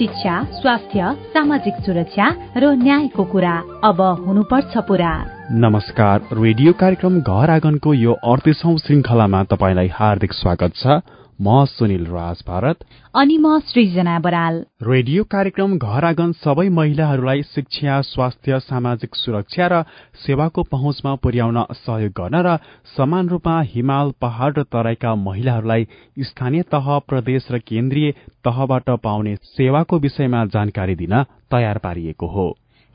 शिक्षा 0.00 0.44
स्वास्थ्य 0.44 1.16
सामाजिक 1.34 1.74
सुरक्षा 1.74 2.26
र 2.56 2.64
न्यायको 2.74 3.24
कुरा। 3.24 3.56
अब 3.84 4.00
हुनुपर्छ 4.26 4.78
पुरा। 4.78 5.12
नमस्कार 5.52 6.28
रेडियो 6.32 6.72
कार्यक्रम 6.72 7.20
घर 7.20 7.50
आँगनको 7.50 7.94
यो 7.94 8.12
अडतिसौं 8.12 8.76
श्रृंखलामा 8.76 9.44
तपाईँलाई 9.44 9.88
हार्दिक 9.88 10.32
स्वागत 10.32 10.72
छ। 10.76 10.86
म 11.42 11.64
सुनिल 11.64 12.04
राज 12.06 12.42
भारत। 12.48 12.76
अनि 13.16 13.36
म 13.38 13.58
सृजना 13.60 14.18
बराल। 14.18 14.56
रेडियो 14.82 15.24
कार्यक्रम 15.24 15.76
घर 15.78 16.04
आँगन 16.04 16.32
सबै 16.32 16.68
महिलाहरूलाई 16.68 17.42
शिक्षा 17.42 18.00
स्वास्थ्य 18.00 18.58
सामाजिक 18.60 19.14
सुरक्षा 19.14 19.66
र 19.72 19.82
सेवाको 20.26 20.62
पहुँचमा 20.62 21.14
पुर्याउन 21.14 21.64
सहयोग 21.72 22.12
गर्न 22.12 22.42
र 22.46 22.56
समान 22.96 23.28
रूपमा 23.28 23.60
हिमाल 23.72 24.12
पहाड़ 24.20 24.52
र 24.58 24.62
तराईका 24.62 25.14
महिलाहरूलाई 25.14 25.86
स्थानीय 26.20 26.62
तह 26.62 26.98
प्रदेश 27.08 27.50
र 27.50 27.58
केन्द्रीय 27.58 28.10
तहबाट 28.44 28.90
पाउने 29.00 29.36
सेवाको 29.36 29.98
विषयमा 29.98 30.44
जानकारी 30.44 30.94
दिन 30.94 31.22
तयार 31.50 31.78
पारिएको 31.78 32.26
हो। 32.26 32.48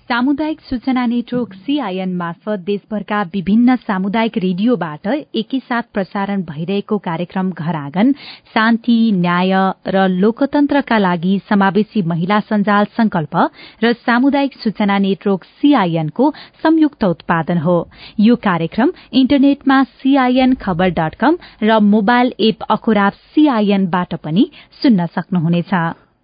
सामुदायिक 0.10 0.60
सूचना 0.62 1.06
नेटवर्क 1.06 1.54
सीआईएन 1.58 2.14
मार्फत 2.16 2.60
देशभरका 2.66 3.22
विभिन्न 3.34 3.76
सामुदायिक 3.78 4.38
रेडियोबाट 4.38 5.08
एकैसाथ 5.42 5.84
प्रसारण 5.94 6.42
भइरहेको 6.50 6.98
कार्यक्रम 7.08 7.50
घर 7.52 7.76
आँगन 7.76 8.12
शान्ति 8.54 8.98
न्याय 9.16 9.54
र 9.96 10.06
लोकतन्त्रका 10.10 10.98
लागि 10.98 11.40
समावेशी 11.50 12.02
महिला 12.14 12.40
सञ्जाल 12.52 12.86
संकल्प 12.98 13.36
र 13.84 13.94
सामुदायिक 14.06 14.62
सूचना 14.62 14.98
नेटवर्क 15.10 15.44
सीआईएनको 15.58 16.32
संयुक्त 16.64 17.04
उत्पादन 17.04 17.58
हो। 17.66 17.78
यो 18.20 18.36
कार्यक्रम 18.46 18.94
इन्टरनेटमा 19.12 19.84
सीआईएन 19.98 20.54
खबर 20.62 20.90
डट 21.02 21.16
कम 21.20 21.38
र 21.64 21.80
मोबाइल 21.92 22.34
एप 22.46 22.64
अखुराब 22.70 23.14
सीआईएनबाट 23.34 24.16
पनि 24.24 24.50
सुन्न 24.82 25.06
सक्नुहुनेछ। 25.16 25.74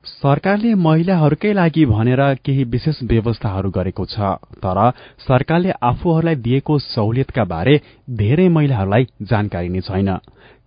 सरकारले 0.06 0.74
महिलाहरूकै 0.76 1.54
लागि 1.54 1.86
भनेर 1.86 2.22
केही 2.46 2.64
विशेष 2.64 3.02
व्यवस्थाहरू 3.04 3.70
गरेको 3.70 4.06
छ 4.06 4.30
तर 4.58 4.80
सरकारले 5.20 5.72
आफूहरूलाई 5.84 6.36
दिएको 6.36 6.78
सहुलियतका 6.80 7.44
बारे 7.46 7.76
धेरै 8.10 8.48
महिलाहरूलाई 8.50 9.06
जानकारी 9.24 9.70
नै 9.70 9.82
छैन। 9.82 10.10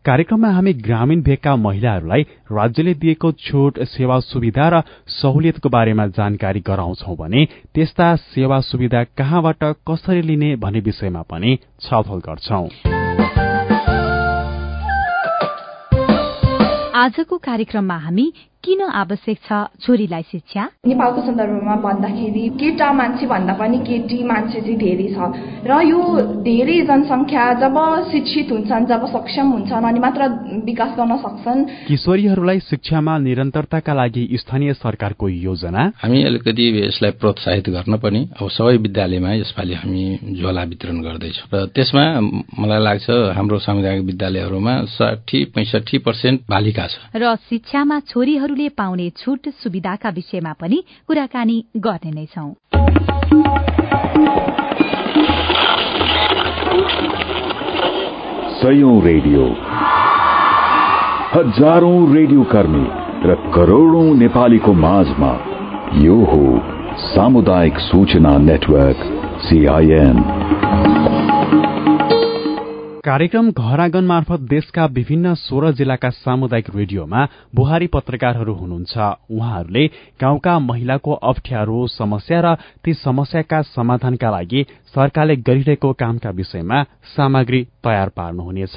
कार्यक्रममा 0.05 0.51
हामी 0.51 0.73
ग्रामीण 0.87 1.23
भेगका 1.23 1.57
महिलाहरूलाई 1.57 2.23
राज्यले 2.53 2.95
दिएको 2.95 3.33
छूट 3.41 3.83
सेवा 3.89 4.21
सुविधा 4.21 4.69
र 4.69 4.83
सहुलियतको 5.11 5.69
बारेमा 5.69 6.07
जानकारी 6.15 6.61
गराउँछौ 6.61 7.15
भने 7.17 7.45
त्यस्ता 7.75 8.15
सेवा 8.31 8.61
सुविधा 8.61 9.05
कहाँबाट 9.19 9.65
कसरी 9.89 10.23
लिने 10.23 10.55
भन्ने 10.57 10.81
विषयमा 10.81 11.23
पनि 11.23 11.59
छलफल 11.81 12.19
गर्छौं। 12.29 12.67
आजको 16.97 17.37
कार्यक्रममा 17.39 17.97
हामी 17.99 18.33
किन 18.65 18.81
आवश्यक 18.81 19.39
छ 19.45 19.53
छोरीलाई 19.85 20.23
शिक्षा? 20.33 20.63
नेपालको 20.89 21.21
सन्दर्भमा 21.29 21.75
भन्दाखेरि 21.85 22.45
केटा 22.61 22.89
मान्छे 22.97 23.27
भन्दा 23.29 23.55
पनि 23.61 23.79
केटी 23.85 24.19
मान्छे 24.25 24.61
चाहिँ 24.65 24.79
धेरै 24.81 25.09
छ। 25.13 25.19
र 25.69 25.73
यो 25.85 26.01
धेरै 26.41 26.79
जनसङ्ख्या 26.89 27.45
जब 27.61 27.77
शिक्षित 28.13 28.49
हुन्छन् 28.53 28.89
जब 28.89 29.03
सक्षम 29.13 29.47
हुन्छन् 29.55 29.85
अनि 29.85 30.01
मात्र 30.01 30.23
विकास 30.65 30.91
गर्न 30.97 31.13
सक्छन्। 31.25 31.61
किशोरीहरूलाई 31.89 32.59
शिक्षामा 32.71 33.15
निरन्तरताका 33.29 33.93
लागि 34.01 34.23
स्थानीय 34.41 34.73
सरकारको 34.81 35.29
योजना। 35.29 35.83
हामी 36.01 36.19
अलिकति 36.25 36.65
यसलाई 36.89 37.13
प्रोत्साहित 37.21 37.69
गर्न 37.69 37.95
पनि 38.01 38.21
अब 38.41 38.49
सबै 38.49 38.77
विद्यालयमा 38.81 39.31
यसपालि 39.45 39.75
हामी 39.85 40.05
झोला 40.41 40.63
वितरण 40.73 40.99
गर्दैछौँ। 41.05 41.47
र 41.53 41.67
त्यसमा 41.77 42.05
मलाई 42.65 42.81
लाग्छ 42.81 43.07
हाम्रो 43.37 43.59
सामुदायिक 43.61 44.03
विद्यालयहरूमा 44.09 44.75
साठी 44.97 45.39
पैसठी 45.53 45.99
पर्सेन्ट 46.01 46.41
बालिका 46.49 46.85
छ। 46.89 46.95
र 47.13 47.37
शिक्षामा 47.45 47.97
छोरीहरूले 48.55 48.69
पाउने 48.79 49.11
छूट 49.17 49.49
सुविधाका 49.63 50.11
विषयमा 50.11 50.53
पनि 50.61 50.79
कुराकानी 51.09 51.57
गर्ने 51.77 52.11
नै 52.11 52.27
छौं। 52.27 52.51
सयौं 58.59 58.95
रेडियो। 59.03 59.45
हजारौं 61.35 61.99
रेडियो 62.15 62.43
कर्मी 62.53 62.87
र 63.27 63.35
करोड़ौं 63.55 64.07
नेपालीको 64.15 64.73
माझमा 64.79 65.33
यो 65.99 66.19
हो 66.25 66.45
सामुदायिक 67.07 67.79
सूचना 67.81 68.39
नेटवर्क 68.39 69.03
सीआईएन 69.43 71.14
कार्यक्रम 73.05 73.51
घर 73.51 73.81
आँगन 73.81 74.05
मार्फत 74.05 74.41
देशका 74.51 74.85
विभिन्न 74.89 75.33
सोह्र 75.37 75.73
जिल्लाका 75.77 76.11
सामुदायिक 76.11 76.69
रेडियोमा 76.77 77.27
बुहारी 77.55 77.87
पत्रकारहरू 77.93 78.55
हुनुहुन्छ। 78.55 78.97
उहाँहरूले 79.31 79.85
गाउँका 80.21 80.59
महिलाको 80.61 81.13
अप्ठ्यारो 81.13 81.87
समस्या 81.93 82.41
र 82.41 82.55
ती 82.85 82.95
समस्याका 82.97 83.61
समाधानका 83.77 84.31
लागि 84.31 84.67
सरकारले 84.95 85.37
गरिरहेको 85.45 85.93
कामका 85.93 86.31
विषयमा 86.31 86.83
सामग्री 87.13 87.67
तयार 87.85 88.09
पार्नुहुनेछ। 88.17 88.77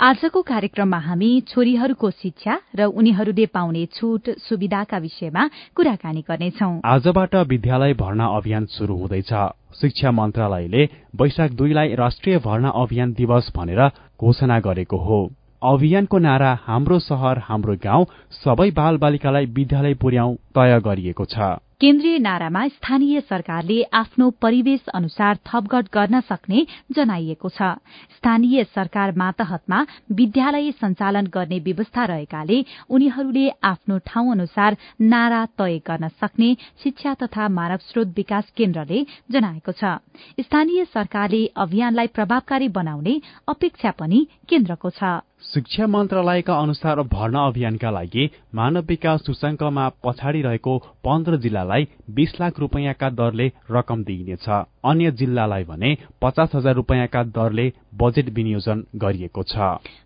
आजको 0.00 0.40
कार्यक्रममा 0.42 0.98
हामी 0.98 1.28
छोरीहरूको 1.48 2.10
शिक्षा 2.12 2.54
र 2.76 2.84
उनीहरूले 2.92 3.46
पाउने 3.48 3.84
छूट 3.96 4.28
सुविधाका 4.38 4.98
विषयमा 4.98 5.44
कुराकानी 5.74 6.20
गर्नेछौ। 6.20 6.68
आजबाट 6.84 7.34
विद्यालय 7.48 7.94
भर्ना 7.94 8.26
अभियान 8.36 8.66
शुरू 8.66 8.96
हुँदैछ। 8.96 9.32
शिक्षा 9.80 10.10
मन्त्रालयले 10.12 10.84
वैशाख 11.16 11.50
दुईलाई 11.50 11.94
राष्ट्रिय 11.94 12.38
भर्ना 12.44 12.68
अभियान 12.76 13.12
दिवस 13.12 13.50
भनेर 13.56 13.80
घोषणा 14.20 14.60
गरेको 14.60 14.96
हो। 14.98 15.20
अभियानको 15.64 16.18
नारा 16.18 16.58
हाम्रो 16.64 16.98
शहर 17.00 17.38
हाम्रो 17.38 17.76
गाउँ 17.80 18.06
सबै 18.44 18.70
बाल 18.70 18.96
बालिकालाई 18.98 19.46
विद्यालय 19.56 19.94
पुर्याउ 19.94 20.34
तय 20.52 20.80
गरिएको 20.84 21.24
छ। 21.24 21.56
केन्द्रीय 21.80 22.18
नारामा 22.18 22.60
स्थानीय 22.68 23.20
सरकारले 23.20 23.82
आफ्नो 23.94 24.28
परिवेश 24.42 24.86
अनुसार 24.94 25.36
थपगट 25.46 25.88
गर्न 25.94 26.20
सक्ने 26.28 26.64
जनाइएको 26.96 27.48
छ। 27.48 27.68
स्थानीय 28.16 28.64
सरकार 28.64 29.12
मातहतमा 29.16 29.80
विद्यालय 30.20 30.70
सञ्चालन 30.72 31.26
गर्ने 31.34 31.58
व्यवस्था 31.68 32.04
रहेकाले 32.12 32.64
उनीहरूले 32.88 33.48
आफ्नो 33.62 33.98
ठाउँ 34.08 34.32
अनुसार 34.32 34.76
नारा 35.04 35.44
तय 35.58 35.78
गर्न 35.86 36.08
सक्ने 36.16 36.50
शिक्षा 36.82 37.14
तथा 37.22 37.48
मानव 37.58 37.84
स्रोत 37.84 38.16
विकास 38.16 38.50
केन्द्रले 38.56 39.04
जनाएको 39.30 39.72
छ। 39.72 40.00
स्थानीय 40.40 40.84
सरकारले 40.96 41.44
अभियानलाई 41.60 42.06
प्रभावकारी 42.16 42.68
बनाउने 42.72 43.20
अपेक्षा 43.48 43.90
पनि 44.00 44.26
केन्द्रको 44.48 44.90
छ। 44.90 45.20
शिक्षा 45.42 45.86
मन्त्रालयका 45.86 46.54
अनुसार 46.58 47.00
भर्ना 47.12 47.44
अभियानका 47.46 47.90
लागि 47.90 48.24
मानव 48.54 48.84
विकास 48.88 49.20
सूचाङ्कमा 49.26 49.88
पछाडि 50.04 50.40
रहेको 50.42 50.76
पन्ध्र 51.04 51.36
जिल्लालाई 51.36 51.86
बीस 52.10 52.32
लाख 52.40 52.58
रूपियाँका 52.60 53.10
दरले 53.10 53.46
रकम 53.70 54.02
दिइनेछ। 54.04 54.48
अन्य 54.84 55.10
जिल्लालाई 55.12 55.64
भने 55.64 55.96
पचास 56.22 56.54
हजार 56.54 56.74
रूपियाँका 56.74 57.22
दरले 57.36 57.72
बजेट 57.94 58.28
विनियोजन 58.34 58.84
गरिएको 58.96 59.42
छ। 59.42 59.56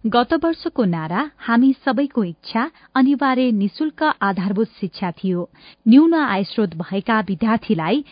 गत 0.07 0.35
वर्षको 0.45 0.85
नारा 0.85 1.31
हामी 1.39 1.73
सबैको 1.85 2.25
इच्छा 2.25 2.71
अनिवार्य 2.95 3.51
निशुल्क 3.53 4.03
आधारभूत 4.23 4.69
शिक्षा 4.81 5.11
थियो। 5.11 5.49
न्यून 5.89 6.15
आयस्रोत 6.15 6.77
भएका 6.77 7.21
विद्यार्थीलाई 7.21 8.05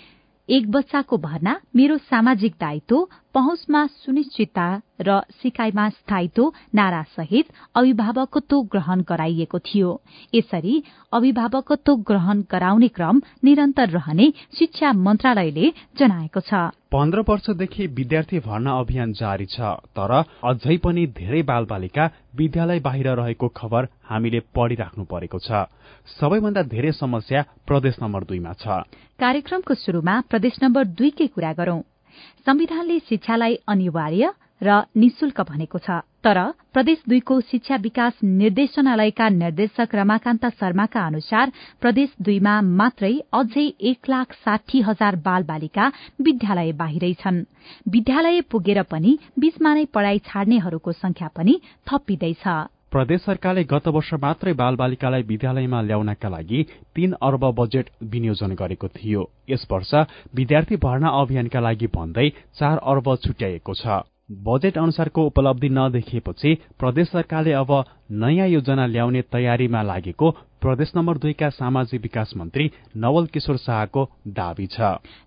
एक 0.48 0.70
बच्चाको 0.70 1.16
भर्ना 1.18 1.60
मेरो 1.76 1.96
सामाजिक 1.98 2.54
दायित्व 2.60 2.96
पहुँचमा 3.34 3.86
सुनिश्चितता 3.86 4.68
र 5.06 5.20
सिकाइमा 5.42 5.88
स्थायित्व 5.90 6.52
नारा 6.74 7.02
सहित 7.16 7.46
अभिभावकत्व 7.76 8.60
ग्रहण 8.72 9.00
गराइएको 9.08 9.58
थियो। 9.58 9.90
यसरी 10.34 10.82
अभिभावकत्व 11.12 11.94
ग्रहण 12.08 12.42
गराउने 12.50 12.88
क्रम 12.88 13.20
निरन्तर 13.44 13.88
रहने 13.90 14.30
शिक्षा 14.58 14.92
मन्त्रालयले 14.92 15.70
जनाएको 15.98 16.40
छ। 16.40 16.52
पन्ध्र 16.90 17.20
वर्षदेखि 17.28 17.86
विद्यार्थी 17.92 18.38
भर्ना 18.40 18.78
अभियान 18.80 19.12
जारी 19.12 19.46
छ 19.46 19.76
तर 19.92 20.12
अझै 20.42 20.76
पनि 20.84 21.06
धेरै 21.12 21.42
बाल 21.42 21.64
बालिका 21.68 22.10
विद्यालय 22.36 22.80
बाहिर 22.80 23.08
रहेको 23.20 23.48
खबर 23.54 23.88
हामीले 24.10 24.40
पढिराख्नु 24.56 25.04
परेको 25.04 25.38
छ। 25.38 25.68
सबैभन्दा 26.16 26.62
धेरै 26.64 26.92
समस्या 26.96 27.44
प्रदेश 27.68 28.02
नम्बर 28.02 28.24
दुईमा 28.24 28.52
छ। 28.56 28.88
कार्यक्रमको 29.20 29.74
शुरूमा 29.74 30.14
प्रदेश 30.30 30.58
नम्बर 30.62 30.84
दुईकै 30.96 31.26
कुरा 31.36 31.52
गरौं। 31.52 31.80
संविधानले 32.46 32.98
शिक्षालाई 32.98 33.54
अनिवार्य 33.68 34.30
र 34.62 34.82
निशुल्क 34.96 35.40
भनेको 35.40 35.78
छ। 35.78 36.02
तर 36.24 36.38
प्रदेश 36.74 37.02
दुईको 37.08 37.40
शिक्षा 37.40 37.76
विकास 37.76 38.14
निर्देशनालयका 38.24 39.28
निर्देशक 39.28 39.94
रमाकान्त 39.94 40.46
शर्माका 40.60 41.04
अनुसार 41.06 41.52
प्रदेश 41.80 42.14
दुईमा 42.20 42.60
मात्रै 42.80 43.12
अझै 43.32 43.66
एक 43.90 44.10
लाख 44.10 44.32
साठी 44.44 44.80
हजार 44.80 45.16
बाल 45.22 45.42
बालिका 45.50 45.86
विद्यालय 46.20 46.72
बाहिरै 46.80 47.12
छन् 47.22 47.44
विद्यालय 47.88 48.40
पुगेर 48.50 48.82
पनि 48.90 49.18
बीचमा 49.38 49.74
नै 49.74 49.84
पढ़ाई 49.94 50.18
छाड्नेहरूको 50.26 50.92
संख्या 50.92 51.28
पनि 51.36 51.60
थपिँदैछ। 51.86 52.44
प्रदेश 52.92 53.20
सरकारले 53.20 53.62
गत 53.70 53.88
वर्ष 53.88 54.12
मात्रै 54.16 54.52
बाल 54.58 54.76
बालिकालाई 54.76 55.22
विद्यालयमा 55.28 55.80
ल्याउनका 55.82 56.28
लागि 56.28 56.60
तीन 56.96 57.10
अर्ब 57.20 57.44
बजेट 57.58 57.90
विनियोजन 58.12 58.54
गरेको 58.60 58.88
थियो। 58.88 59.22
यस 59.50 59.66
वर्ष 59.70 59.92
विद्यार्थी 60.34 60.76
भर्ना 60.80 61.08
अभियानका 61.20 61.60
लागि 61.60 61.86
भन्दै 61.92 62.28
चार 62.58 62.76
अर्ब 62.92 63.14
छुट्याइएको 63.24 63.74
छ। 63.74 64.00
बजेट 64.40 64.78
अनुसारको 64.78 65.20
उपलब्धि 65.26 65.68
नदेखिएपछि 65.68 66.54
प्रदेश 66.80 67.08
सरकारले 67.08 67.52
अब 67.52 67.70
नयाँ 68.24 68.48
योजना 68.48 68.86
ल्याउने 68.86 69.22
तयारीमा 69.32 69.82
लागेको 69.82 70.28
प्रदेश 70.62 70.90
नम्बर 70.96 71.18
दुईका 71.18 71.48
सामाजिक 71.50 72.00
विकास 72.02 72.32
मन्त्री 72.36 72.70
नवल 72.96 73.26
किशोर 73.32 73.56
शाहको 73.56 74.02
दावी 74.38 74.66
छ। 74.66 74.80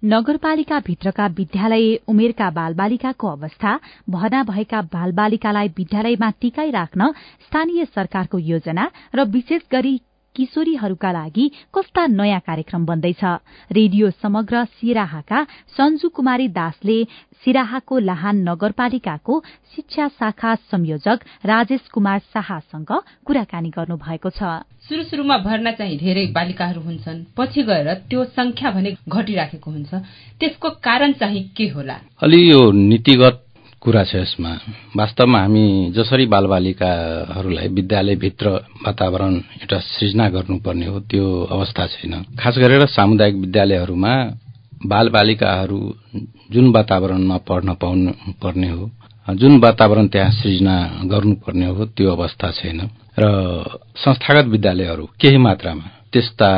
नगरपालिका 0.03 0.79
भित्रका 0.87 1.27
विद्यालय 1.37 1.95
उमेरका 2.11 2.49
बालबालिकाको 2.51 3.27
अवस्था 3.27 3.79
भर्ना 4.09 4.43
भएका 4.43 4.81
बालबालिकालाई 4.91 5.67
विद्यालयमा 5.77 6.29
टिकाई 6.41 6.71
राख्न 6.71 7.11
स्थानीय 7.47 7.85
सरकारको 7.95 8.37
योजना 8.51 8.89
र 9.15 9.23
विशेष 9.31 9.61
गरी 9.71 9.99
किशोरीहरूका 10.35 11.11
लागि 11.11 11.45
कस्ता 11.75 12.05
नयाँ 12.07 12.39
कार्यक्रम 12.39 12.85
बन्दैछ? 12.85 13.23
रेडियो 13.71 14.09
समग्र 14.23 14.63
सिराहाका 14.79 15.43
सञ्जु 15.75 16.09
कुमारी 16.09 16.47
दासले 16.47 17.03
सिराहाको 17.43 17.99
लाहान 17.99 18.35
नगरपालिकाको 18.49 19.39
शिक्षा 19.75 20.07
शाखा 20.07 20.55
संयोजक 20.71 21.19
राजेश 21.45 21.87
कुमार 21.93 22.19
शाहसँग 22.31 22.91
कुराकानी 23.27 23.69
गर्नु 23.69 23.97
भएको 23.97 24.29
छ। 24.29 24.63
सुरु 24.87 25.03
सुरुमा 25.03 25.37
भर्ना 25.37 25.71
चाहिँ 25.71 25.97
धेरै 25.99 26.25
बालिकाहरू 26.31 26.81
हुन्छन्। 26.81 27.23
पछि 27.37 27.63
गएर 27.63 27.93
त्यो 28.09 28.23
संख्या 28.31 28.71
भने 28.71 28.95
घटिराखेको 29.09 29.71
हुन्छ। 29.71 29.93
त्यसको 30.39 30.69
कारण 30.79 31.11
चाहिँ 31.11 31.43
के 31.57 31.67
होला? 31.67 31.97
अलि 32.23 32.51
यो 32.51 32.71
नीतिगत 32.71 33.50
कुरा 33.81 34.03
छ 34.03 34.15
यसमा। 34.15 34.51
वास्तवमा 34.93 35.39
हामी 35.41 35.65
जसरी 35.97 36.25
बालबालिकाहरूलाई 36.29 37.67
विद्यालयभित्र 37.67 38.47
वातावरण 38.85 39.33
एउटा 39.57 39.77
सृजना 39.81 40.25
गर्नुपर्ने 40.29 40.85
हो 40.85 40.99
त्यो 41.09 41.25
अवस्था 41.49 41.85
छैन। 41.87 42.13
खास 42.37 42.55
गरेर 42.57 42.85
सामुदायिक 42.87 43.35
विद्यालयहरूमा 43.35 44.13
बालबालिकाहरू 44.85 45.79
जुन 46.53 46.65
वातावरणमा 46.71 47.37
पढ्न 47.49 47.73
पाउनु 47.81 48.11
पर्ने 48.37 48.69
हो 48.69 48.89
जुन 49.27 49.57
वातावरण 49.59 50.07
त्यहाँ 50.07 50.31
सृजना 50.31 50.75
गर्नुपर्ने 51.05 51.65
हो 51.65 51.85
त्यो 51.97 52.11
अवस्था 52.11 52.51
छैन। 52.51 52.79
र 53.17 53.25
संस्थागत 53.97 54.45
विद्यालयहरू 54.45 55.05
केही 55.21 55.37
मात्रामा 55.37 55.85
त्यस्ता 56.13 56.49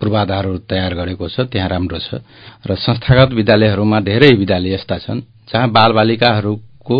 पूर्वाधारहरू 0.00 0.58
तयार 0.70 0.94
गरेको 0.94 1.28
छ 1.28 1.40
त्यहाँ 1.52 1.68
राम्रो 1.68 1.98
छ। 1.98 2.24
र 2.64 2.74
संस्थागत 2.78 3.32
विद्यालयहरूमा 3.34 4.00
धेरै 4.00 4.30
विद्यालय 4.32 4.74
यस्ता 4.74 4.98
छन्। 4.98 5.20
जहाँ 5.48 5.68
बालबालिकाहरूको 5.70 6.98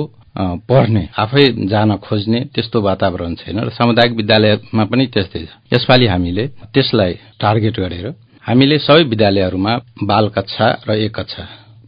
पढ्ने 0.69 1.09
आफै 1.19 1.45
जान 1.69 1.97
खोज्ने 1.97 2.41
त्यस्तो 2.55 2.81
वातावरण 2.81 3.35
छैन 3.35 3.59
र 3.61 3.69
सामुदायिक 3.71 4.13
विद्यालयमा 4.13 4.85
पनि 4.85 5.07
त्यस्तै 5.07 5.41
छ। 5.41 5.51
यसपालि 5.73 6.07
हामीले 6.07 6.45
त्यसलाई 6.75 7.13
टार्गेट 7.41 7.77
गरेर 7.81 8.07
हामीले 8.45 8.79
सबै 8.79 9.03
विद्यालयहरूमा 9.05 9.73
बाल 10.03 10.29
कक्षा 10.29 10.67
र 10.89 10.91
एक 11.07 11.13
कक्षा 11.15 11.45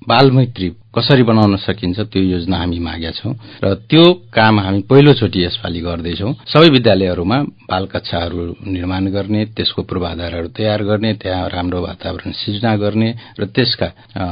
बाल 0.08 0.30
मैत्री 0.30 0.68
कसरी 0.96 1.22
बनाउन 1.28 1.56
सकिन्छ 1.60 1.98
त्यो 2.08 2.22
योजना 2.24 2.56
हामी 2.56 2.78
मागेका 2.80 3.10
छौं 3.18 3.32
र 3.64 3.74
त्यो 3.84 4.04
काम 4.32 4.60
हामी 4.60 4.80
पहिलोचोटि 4.88 5.40
यसपालि 5.44 5.80
गर्दैछौ। 5.80 6.30
सबै 6.48 6.68
विद्यालयहरूमा 6.72 7.38
बाल 7.68 7.84
कक्षाहरू 7.92 8.40
निर्माण 8.64 9.04
गर्ने 9.12 9.44
त्यसको 9.56 9.82
पूर्वाधारहरू 9.84 10.48
तयार 10.56 10.82
गर्ने 10.88 11.12
त्यहाँ 11.20 11.48
राम्रो 11.52 11.80
वातावरण 11.82 12.30
सृजना 12.32 12.72
गर्ने 12.80 13.08
र 13.40 13.44
त्यसका 13.52 13.88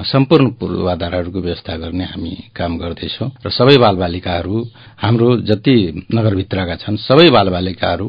सम्पूर्ण 0.08 0.46
पूर्वाधारहरूको 0.56 1.40
व्यवस्था 1.40 1.76
गर्ने 1.84 2.04
हामी 2.04 2.32
काम 2.56 2.72
गर्दैछौ। 2.80 3.26
र 3.44 3.48
सबै 3.50 3.76
बालबालिकाहरू 3.84 4.56
हाम्रो 5.04 5.28
जति 5.44 5.76
नगरभित्रका 6.16 6.74
छन् 6.80 6.96
सबै 7.04 7.28
बालबालिकाहरू 7.28 8.08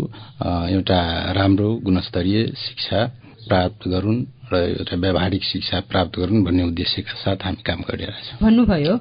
एउटा 0.71 0.99
राम्रो 1.35 1.69
गुणस्तरीय 1.83 2.39
शिक्षा 2.55 2.99
प्राप्त 3.47 3.87
गरून् 3.87 4.19
र 4.51 4.55
एउटा 4.55 4.95
व्यावहारिक 4.95 5.43
शिक्षा 5.43 5.79
प्राप्त 5.91 6.19
गरून् 6.19 6.43
भन्ने 6.45 6.63
उद्देश्यका 6.63 7.13
साथ 7.23 7.39
हामी 7.45 7.61
काम 7.65 7.79
गरिरहेछौँ। 7.89 8.37
भन्नुभयो 8.41 8.93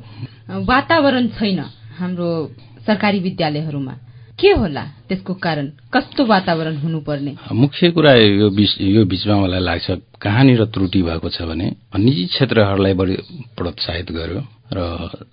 वातावरण 0.64 1.24
छैन 1.38 1.60
हाम्रो 1.98 2.28
सरकारी 2.86 3.18
विद्यालयहरूमा। 3.20 3.94
के 4.34 4.50
होला 4.50 4.82
त्यसको 5.08 5.34
कारण? 5.34 5.66
कस्तो 5.94 6.24
वातावरण 6.26 6.76
हुनुपर्ने? 6.76 7.32
मुख्य 7.54 7.90
कुरा 7.94 8.12
यो 8.14 8.48
यो 8.50 9.04
बीचमा 9.06 9.36
मलाई 9.40 9.60
लाग्छ 9.60 9.90
कहाँनिर 10.20 10.64
त्रुटि 10.74 11.02
भएको 11.02 11.28
छ 11.30 11.42
भने 11.46 11.66
निजी 11.94 12.24
क्षेत्रहरूलाई 12.26 12.94
बढी 12.98 13.14
प्रोत्साहित 13.56 14.10
गर्यो। 14.10 14.40
र 14.76 14.80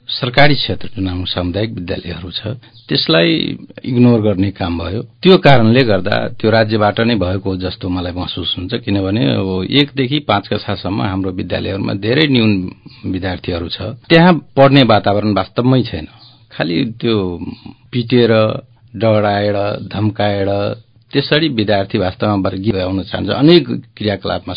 सरकारी 0.10 0.56
क्षेत्र 0.56 0.90
जुन 0.96 1.08
हाम्रो 1.08 1.26
सामुदायिक 1.26 1.72
विद्यालयहरू 1.72 2.30
छ 2.32 2.42
त्यसलाई 2.90 3.30
इग्नोर 3.86 4.22
गर्ने 4.22 4.52
काम 4.52 4.78
भयो। 4.80 5.02
त्यो 5.24 5.38
कारणले 5.38 5.84
गर्दा 5.84 6.16
त्यो 6.40 6.50
राज्यबाट 6.52 7.00
नै 7.02 7.16
भएको 7.16 7.56
जस्तो 7.58 7.90
मलाई 7.90 8.14
महसुस 8.14 8.56
हुन्छ 8.58 8.74
किनभने 8.86 9.24
अब 9.34 9.50
एकदेखि 9.72 10.20
पाँच 10.30 10.48
कक्षासम्म 10.48 11.02
हाम्रो 11.02 11.32
विद्यालयहरूमा 11.32 11.94
धेरै 12.06 12.28
न्यून 12.28 12.52
विद्यार्थीहरू 13.06 13.68
छ। 13.68 13.82
त्यहाँ 14.10 14.34
पढ्ने 14.58 14.84
वातावरण 14.84 15.34
वास्तवमै 15.34 15.82
छैन। 15.84 16.08
खालि 16.52 16.78
त्यो 17.02 17.16
पिटेर 17.92 18.32
डराएर 18.94 19.58
धम्काएर 19.88 20.50
त्यसरी 21.14 21.48
विद्यार्थी 21.60 21.98
वास्तवमा 21.98 22.36
वर्गीय 22.48 22.80
आउन 22.82 23.04
चाहन्छ 23.04 23.30
अनेक 23.30 23.66
क्रियाकलापमा 23.98 24.54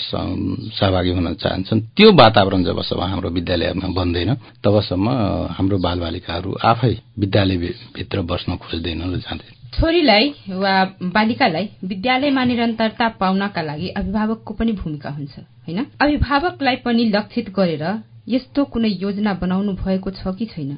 सहभागी 0.79 1.11
हुन 1.11 1.35
चाहन्छन्। 1.35 1.81
त्यो 1.97 2.09
वातावरण 2.13 2.65
जबसम्म 2.65 3.03
हाम्रो 3.03 3.29
विद्यालयमा 3.31 3.89
बन्दैन 3.99 4.31
तबसम्म 4.65 5.07
हाम्रो 5.51 5.77
बालबालिकाहरू 5.79 6.51
आफै 6.63 6.95
विद्यालयभित्र 7.19 8.19
बस्न 8.23 8.57
खोज्दैन 8.57 9.01
र 9.13 9.17
जाँदैन। 9.19 9.53
छोरीलाई 9.75 10.27
वा 10.55 10.75
बालिकालाई 11.03 11.67
विद्यालयमा 11.85 12.43
निरन्तरता 12.45 13.09
पाउनका 13.21 13.63
लागि 13.63 13.89
अभिभावकको 13.99 14.55
पनि 14.55 14.73
भूमिका 14.73 15.11
हुन्छ 15.11 15.35
होइन? 15.67 15.79
अभिभावकलाई 16.01 16.77
पनि 16.87 17.05
लक्षित 17.11 17.51
गरेर 17.51 17.85
यस्तो 18.29 18.65
कुनै 18.65 18.89
योजना 18.89 19.33
बनाउनु 19.37 19.73
भएको 19.85 20.11
छ 20.11 20.33
कि 20.33 20.47
छैन? 20.47 20.71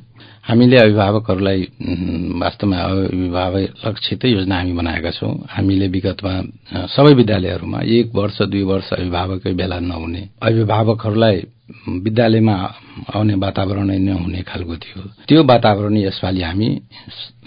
हामीले 0.42 0.76
अभिभावकहरूलाई 0.76 1.62
वास्तवमा 2.42 2.76
अभिभावक 2.76 3.86
लक्षितै 3.86 4.28
योजना 4.28 4.54
हामी 4.56 4.72
बनाएका 4.72 5.10
छौँ। 5.10 5.46
हामीले 5.46 5.86
विगतमा 5.88 6.34
सबै 6.90 7.12
विद्यालयहरूमा 7.14 7.80
एक 7.86 8.10
वर्ष 8.14 8.42
दुई 8.50 8.62
वर्ष 8.62 8.88
अभिभावकै 8.92 9.52
बेला 9.54 9.78
नहुने 9.78 10.22
अभिभावकहरूलाई 10.42 11.36
विद्यालयमा 12.02 12.56
आउने 13.14 13.34
वातावरण 13.34 13.90
नहुने 13.94 14.42
खालको 14.42 14.74
थियो। 14.76 15.02
त्यो 15.28 15.44
वातावरण 15.44 15.96
यसपालि 15.96 16.42
हामी 16.42 16.68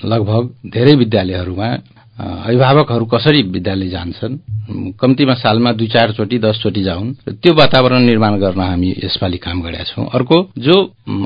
लगभग 0.06 0.44
धेरै 0.72 0.96
विद्यालयहरूमा 0.96 1.70
अभिभावकहरू 2.20 3.06
कसरी 3.06 3.42
विद्यालय 3.42 3.90
जान्छन्? 3.90 4.38
कम्तीमा 5.00 5.34
सालमा 5.34 5.72
दुई 5.72 5.88
चारचोटि 5.88 6.40
दसचोटि 6.40 6.84
जाउन्। 6.84 7.14
त्यो 7.32 7.54
वातावरण 7.54 8.02
निर्माण 8.02 8.40
गर्न 8.40 8.60
हामी 8.60 8.90
यसपालि 9.04 9.38
काम 9.38 9.62
गरेका 9.62 9.84
छौँ। 9.84 10.06
अर्को 10.14 10.38
जो 10.58 10.76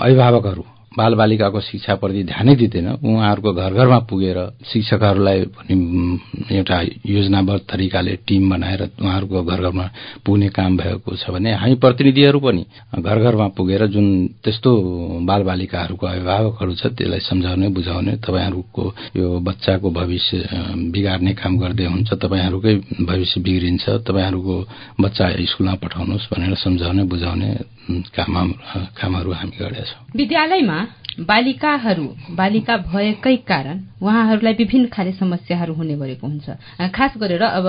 अभिभावकहरू 0.02 0.64
बालबालिकाको 0.94 1.60
शिक्षाप्रति 1.62 2.24
ध्यानै 2.24 2.56
दिँदैन। 2.56 2.88
उहाँहरूको 3.04 3.54
घर 3.54 3.74
घरमा 3.74 4.00
पुगेर 4.06 4.38
शिक्षकहरूलाई 4.64 5.40
एउटा 6.52 6.78
योजनाबद्ध 7.06 7.62
तरिकाले 7.66 8.16
टिम 8.28 8.50
बनाएर 8.50 8.82
उहाँहरूको 9.02 9.44
घर 9.44 9.62
घरमा 9.64 9.90
पुग्ने 10.26 10.50
काम 10.50 10.78
भएको 10.78 11.16
छ 11.16 11.30
भने 11.30 11.54
हामी 11.54 11.76
प्रतिनिधिहरू 11.76 12.40
पनि 12.40 12.66
घर 13.00 13.20
घरमा 13.22 13.48
पुगेर 13.58 13.86
जुन 13.88 14.08
त्यस्तो 14.44 14.72
बालबालिकाहरूको 15.26 16.06
अभिभावकहरू 16.06 16.74
छ 16.76 16.94
त्यसलाई 16.94 17.20
सम्झाउने 17.22 17.68
बुझाउने 17.70 18.14
तपाईँहरूको 18.20 18.84
यो 19.18 19.28
बच्चाको 19.40 19.92
भविष्य 19.92 20.38
बिगार्ने 20.94 21.34
काम 21.34 21.58
गर्दै 21.58 21.86
हुन्छ 21.86 22.14
तपाईँहरूकै 22.16 22.76
भविष्य 23.02 23.42
बिग्रिन्छ 23.42 23.86
तपाईँहरूको 24.04 24.58
बच्चा 25.02 25.26
स्कुलमा 25.44 25.76
पठाउनुहोस् 25.76 26.30
भनेर 26.30 26.54
सम्झाउने 26.58 27.04
बुझाउने 27.06 27.52
कामहरू 27.86 29.32
हामी 29.32 29.56
गरेका 29.60 29.84
छौँ 29.84 30.06
विद्यालयमा 30.16 30.78
बालिकाहरू 31.20 32.06
बालिका 32.36 32.76
भएकै 32.90 33.36
कारण 33.46 33.78
उहाँहरूलाई 34.02 34.54
विभिन्न 34.54 34.88
खाले 34.90 35.12
समस्याहरू 35.14 35.74
हुने 35.74 35.96
गरेको 35.98 36.28
हुन्छ। 36.28 36.50
खास 36.90 37.14
गरेर 37.22 37.44
अब 37.44 37.68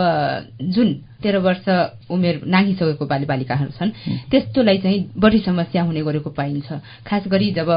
जुन 0.75 0.88
तेह्र 1.23 1.38
वर्ष 1.38 1.66
उमेर 2.11 2.40
नाघिसकेको 2.47 3.04
बाली 3.06 3.26
बालिकाहरू 3.26 3.71
छन् 3.78 3.90
त्यस्तोलाई 4.30 4.78
चाहिँ 4.78 5.00
बढी 5.18 5.38
समस्या 5.44 5.83
हुने 5.83 6.02
गरेको 6.02 6.30
पाइन्छ। 6.30 6.73
खास 7.06 7.28
गरी 7.28 7.50
जब 7.52 7.68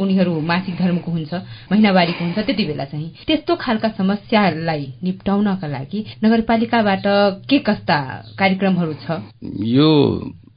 उनीहरू 0.00 0.40
मासिक 0.40 0.74
धर्मको 0.78 1.10
हुन्छ 1.10 1.32
महिनावारीको 1.72 2.24
हुन्छ 2.24 2.38
त्यति 2.38 2.64
बेला 2.64 2.84
चाहिँ 2.84 3.08
त्यस्तो 3.26 3.56
खालका 3.56 3.88
समस्यालाई 3.98 4.86
निप्टाउनका 5.02 5.66
लागि 5.66 6.04
नगरपालिकाबाट 6.24 7.02
के 7.50 7.58
कस्ता 7.58 7.98
कार्यक्रमहरू 8.38 8.94
छ? 9.02 9.06
यो 9.74 9.90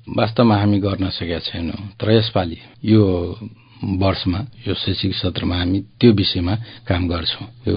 वास्तवमा 0.07 0.55
हामी 0.57 0.79
गर्न 0.79 1.09
सकेका 1.09 1.39
छैनौँ। 1.39 1.95
तर 1.99 2.11
यसपालि 2.11 2.57
यो 2.85 3.03
वर्षमा 3.83 4.39
यो 4.67 4.73
शैक्षिक 4.73 5.15
सत्रमा 5.15 5.55
हामी 5.55 5.79
त्यो 5.99 6.11
विषयमा 6.11 6.53
काम 6.87 7.07
गर्छौँ। 7.07 7.47
यो 7.67 7.75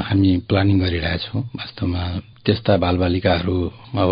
हामी 0.00 0.30
प्लानिङ 0.48 0.76
गरिरहेछौँ 0.80 1.42
वास्तवमा 1.56 2.02
त्यस्ता 2.44 2.76
बालबालिकाहरू 2.76 3.56
अब 3.96 4.10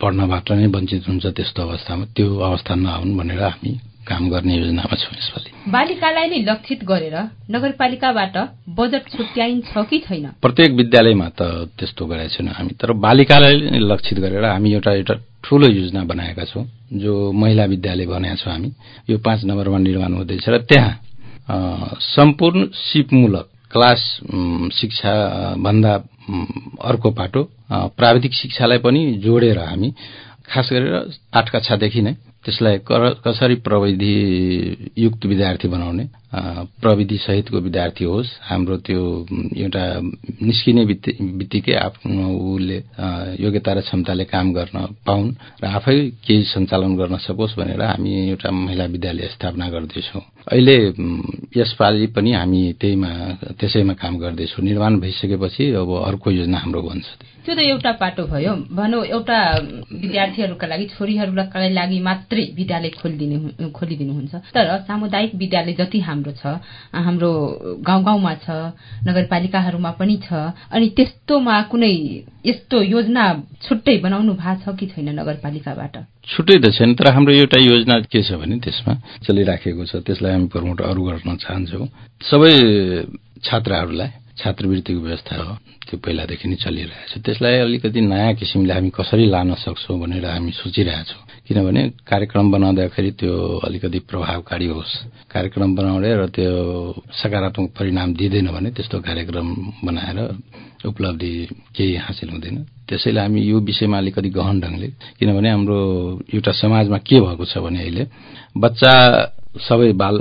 पढ्नबाट 0.00 0.50
नै 0.52 0.66
वञ्चित 0.66 1.08
हुन्छ 1.08 1.26
त्यस्तो 1.26 1.62
अवस्थामा 1.62 2.04
त्यो 2.16 2.26
अवस्था 2.38 2.74
नआउन् 2.74 3.16
भनेर 3.18 3.42
हामी 3.42 3.72
काम 4.08 4.28
गर्ने 4.30 4.54
योजनामा 4.56 4.94
छौँ 4.96 5.14
यसपालि। 5.18 5.50
बालिकालाई 5.70 6.26
नै 6.28 6.38
लक्षित 6.50 6.80
गरेर 6.90 7.16
नगरपालिकाबाट 7.50 8.36
बजेट 8.78 9.04
छुट्याइन्छ 9.14 9.72
कि 9.90 9.98
छैन? 10.06 10.26
प्रत्येक 10.42 10.70
विद्यालयमा 10.80 11.28
त 11.38 11.40
त्यस्तो 11.76 12.02
गरेका 12.06 12.32
छैनौँ 12.34 12.54
हामी 12.58 12.72
तर 12.80 12.92
बालिकालाई 13.04 13.56
नै 13.70 13.80
लक्षित 13.92 14.18
गरेर 14.24 14.44
हामी 14.44 14.68
एउटा 14.72 14.92
एउटा 15.00 15.14
ठूलो 15.44 15.66
योजना 15.68 16.04
बनाएका 16.04 16.44
छौँ 16.44 16.64
जो 17.02 17.12
महिला 17.32 17.64
विद्यालय 17.64 18.06
बनाएका 18.06 18.36
छौँ 18.42 18.52
हामी। 18.52 18.70
यो 19.10 19.18
पाँच 19.18 19.44
नम्बरमा 19.44 19.78
निर्माण 19.78 20.12
हुँदैछ 20.14 20.48
र 20.48 20.58
त्यहाँ 20.68 20.94
सम्पूर्ण 22.14 22.66
सिपमूलक 22.74 23.46
क्लास 23.72 24.00
शिक्षा 24.74 25.12
भन्दा 25.60 25.92
अर्को 26.82 27.10
पाटो 27.10 27.42
प्राविधिक 27.96 28.32
शिक्षालाई 28.34 28.78
पनि 28.84 29.00
जोडेर 29.24 29.58
हामी 29.58 29.88
खास 30.48 30.68
गरेर 30.72 30.94
आठ 31.34 31.46
कक्षादेखि 31.52 32.00
नै 32.02 32.14
त्यसलाई 32.48 32.78
कसरी 33.24 33.54
प्रविधि 33.60 34.14
युक्त 34.98 35.26
विद्यार्थी 35.26 35.68
बनाउने 35.68 36.04
प्रविधि 36.80 37.16
सहितको 37.16 37.58
विद्यार्थी 37.60 38.04
होस् 38.04 38.30
हाम्रो 38.48 38.76
त्यो 38.88 39.02
एउटा 39.56 39.84
निस्किने 40.48 40.84
बित्तिकै 40.84 41.74
आफ्नो 41.76 42.28
उसले 42.54 42.78
योग्यता 43.44 43.72
र 43.72 43.80
क्षमताले 43.80 44.24
काम 44.32 44.52
गर्न 44.52 44.76
पाउन् 45.06 45.28
र 45.60 45.64
आफै 45.68 45.96
केही 46.24 46.42
सञ्चालन 46.52 46.96
गर्न 46.96 47.16
सकोस् 47.26 47.56
भनेर 47.60 47.82
हामी 47.82 48.12
एउटा 48.28 48.50
महिला 48.50 48.84
विद्यालय 48.96 49.28
स्थापना 49.36 49.68
गर्दैछौँ। 49.68 50.22
अहिले 50.52 50.76
यसपालि 51.56 52.06
पनि 52.16 52.32
हामी 52.32 52.60
त्यहीमा 52.80 53.10
त्यसैमा 53.60 53.94
काम 54.00 54.14
गर्दैछौँ। 54.18 54.64
निर्माण 54.64 55.00
भइसकेपछि 55.00 55.64
अब 55.80 55.90
अर्को 56.08 56.30
योजना 56.30 56.58
हाम्रो 56.58 56.80
बन्छ। 56.82 57.06
त्यो 57.44 57.54
त 57.56 57.60
एउटा 57.64 57.92
पाटो 57.96 58.22
भयो। 58.28 58.52
भनौँ 58.76 59.04
एउटा 59.06 59.38
विद्यार्थीहरूका 60.02 60.66
लागि 60.66 60.86
छोरीहरूका 60.92 61.68
लागि 61.72 61.98
मात्रै 62.00 62.37
विद्यालय 62.58 62.90
खोलिदिनु 63.00 63.70
खोलिदिनुहुन्छ 63.70 64.34
तर 64.54 64.68
सामुदायिक 64.88 65.34
विद्यालय 65.34 65.74
जति 65.80 66.00
हाम्रो 66.00 66.32
छ 66.32 66.58
हाम्रो 66.94 67.30
गाउँ 67.82 68.02
गाउँमा 68.04 68.34
छ 68.44 68.48
नगरपालिकाहरूमा 69.06 69.90
पनि 70.00 70.16
छ 70.24 70.28
अनि 70.72 70.88
त्यस्तोमा 70.96 71.56
कुनै 71.70 71.94
यस्तो 72.46 72.82
योजना 72.82 73.24
छुट्टै 73.62 73.96
बनाउनु 73.98 74.32
भएको 74.34 74.72
छ 74.72 74.76
कि 74.78 74.86
छैन 74.86 75.08
नगरपालिकाबाट? 75.18 75.94
छुट्टै 76.24 76.58
त 76.58 76.72
छैन 76.72 76.94
तर 76.94 77.12
हाम्रो 77.14 77.32
एउटा 77.34 77.58
योजना 77.60 78.00
के 78.12 78.22
छ 78.22 78.38
भने 78.40 78.58
त्यसमा 78.58 78.94
चलिराखेको 79.26 79.84
छ। 79.84 79.92
त्यसलाई 80.06 80.32
हामी 80.32 80.48
प्रमोट 80.48 80.80
अरू 80.80 81.02
गर्न 81.02 81.36
चाहन्छौँ। 81.36 81.86
सबै 82.22 82.54
छात्राहरूलाई 83.44 84.10
छात्रवृत्तिको 84.40 85.00
व्यवस्था 85.00 85.34
हो। 85.36 85.52
त्यो 85.88 85.96
पहिलादेखि 86.04 86.48
नै 86.48 86.56
चलिरहेछ 86.56 87.12
त्यसलाई 87.24 87.56
अलिकति 87.64 88.00
नयाँ 88.00 88.34
किसिमले 88.38 88.72
हामी 88.74 88.90
कसरी 88.92 89.24
लान 89.26 89.54
सक्छौँ 89.64 89.98
भनेर 90.00 90.24
हामी 90.26 90.52
सोचिरहेछौँ 90.52 91.22
किनभने 91.48 91.82
कार्यक्रम 92.04 92.46
बनाउँदाखेरि 92.52 93.10
त्यो 93.20 93.34
अलिकति 93.64 93.98
प्रभावकारी 94.04 94.66
होस्। 94.68 94.94
कार्यक्रम 95.32 95.74
बनाउने 95.74 96.10
र 96.20 96.26
त्यो 96.28 96.52
सकारात्मक 97.08 97.68
परिणाम 97.72 98.08
दिँदैन 98.14 98.48
भने 98.52 98.70
त्यस्तो 98.76 99.00
कार्यक्रम 99.00 99.48
बनाएर 99.80 100.18
उपलब्धि 100.86 101.32
केही 101.72 101.94
हासिल 101.96 102.28
हुँदैन। 102.30 102.56
त्यसैले 102.88 103.20
हामी 103.20 103.40
यो 103.42 103.56
विषयमा 103.60 103.98
अलिकति 103.98 104.30
गहन 104.30 104.60
ढङ्गले 104.60 104.88
किनभने 105.18 105.50
हाम्रो 105.50 105.78
एउटा 106.34 106.52
समाजमा 106.52 106.98
के 107.00 107.20
भएको 107.20 107.44
छ 107.44 107.58
भने 107.64 107.80
अहिले 107.80 108.04
बच्चा 108.56 108.92
सबै 109.58 109.92
बाल 109.96 110.16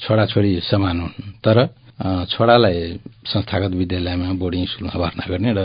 छोराछोरी 0.00 0.52
समान 0.62 1.00
हुन्। 1.00 1.34
तर 1.42 1.56
छोरालाई 2.00 2.98
संस्थागत 3.26 3.72
विद्यालयमा 3.74 4.32
बोर्डिङ 4.42 4.64
स्कुलमा 4.66 4.98
भर्ना 4.98 5.24
गर्ने 5.30 5.50
र 5.54 5.60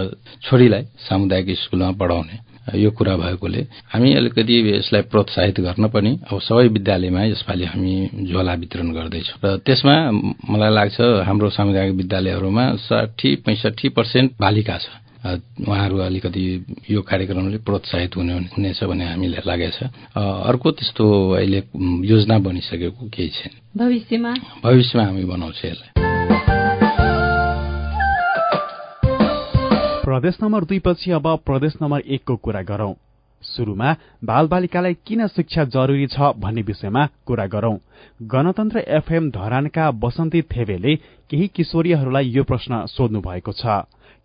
छोरीलाई 0.45 0.83
सामुदायिक 1.07 1.47
स्कुलमा 1.57 1.91
पढाउने 1.97 2.37
यो 2.69 2.89
कुरा 2.93 3.15
भएकोले 3.17 3.61
हामी 3.89 4.13
अलिकति 4.13 4.53
यसलाई 4.69 5.01
प्रोत्साहित 5.09 5.59
गर्न 5.59 5.87
पनि 5.89 6.11
अब 6.29 6.37
सबै 6.37 6.67
विद्यालयमा 6.69 7.23
यसपालि 7.33 7.65
हामी 7.65 7.93
झोला 8.29 8.53
वितरण 8.61 8.89
गर्दैछौँ। 8.93 9.37
र 9.41 9.57
त्यसमा 9.65 9.95
मलाई 10.53 10.71
लाग्छ 10.77 10.97
हाम्रो 11.25 11.49
सामुदायिक 11.49 11.93
विद्यालयहरूमा 11.97 12.65
साठी 12.85 13.29
पैँसठी 13.45 13.89
पर्सेन्ट 13.89 14.31
बालिका 14.37 14.77
छ। 14.77 14.87
उहाँहरू 15.65 15.97
अलिकति 15.97 16.43
यो 16.91 17.01
कार्यक्रमले 17.01 17.57
प्रोत्साहित 17.65 18.15
हुने 18.15 18.33
हुनेछ 18.53 18.83
भन्ने 18.85 19.05
हामीलाई 19.17 19.43
लागेको 19.49 19.73
छ। 19.75 19.89
अर्को 20.15 20.67
त्यस्तो 20.77 21.05
अहिले 21.41 21.59
योजना 22.05 22.37
बनिसकेको 22.37 23.09
केही 23.09 23.29
छैन। 23.33 23.51
भविष्यमा? 23.81 24.31
भविष्यमा 24.63 25.03
हामी 25.03 25.23
बनाउँछौँ 25.25 25.71
यसलाई। 25.71 26.08
प्रदेश 30.09 30.37
नम्बर 30.43 30.63
दुईपछि 30.63 31.11
अब 31.11 31.27
प्रदेश 31.45 31.73
नम्बर 31.81 31.99
एकको 32.07 32.35
कुरा 32.35 32.61
गरौं। 32.61 32.93
शुरूमा 33.43 33.89
बालबालिकालाई 34.23 34.93
किन 35.05 35.27
शिक्षा 35.27 35.63
जरूरी 35.65 36.07
छ 36.07 36.29
भन्ने 36.35 36.61
विषयमा 36.61 37.05
कुरा 37.25 37.45
गरौं। 37.45 37.75
गणतन्त्र 38.31 38.79
एफएम 38.97 39.29
धरानका 39.29 39.91
बसन्ती 40.01 40.41
थेवेले 40.49 40.95
केही 41.29 41.47
किशोरीहरूलाई 41.47 42.29
यो 42.29 42.43
प्रश्न 42.43 42.85
सोध्नु 42.85 43.21
भएको 43.21 43.51
छ। 43.51 43.65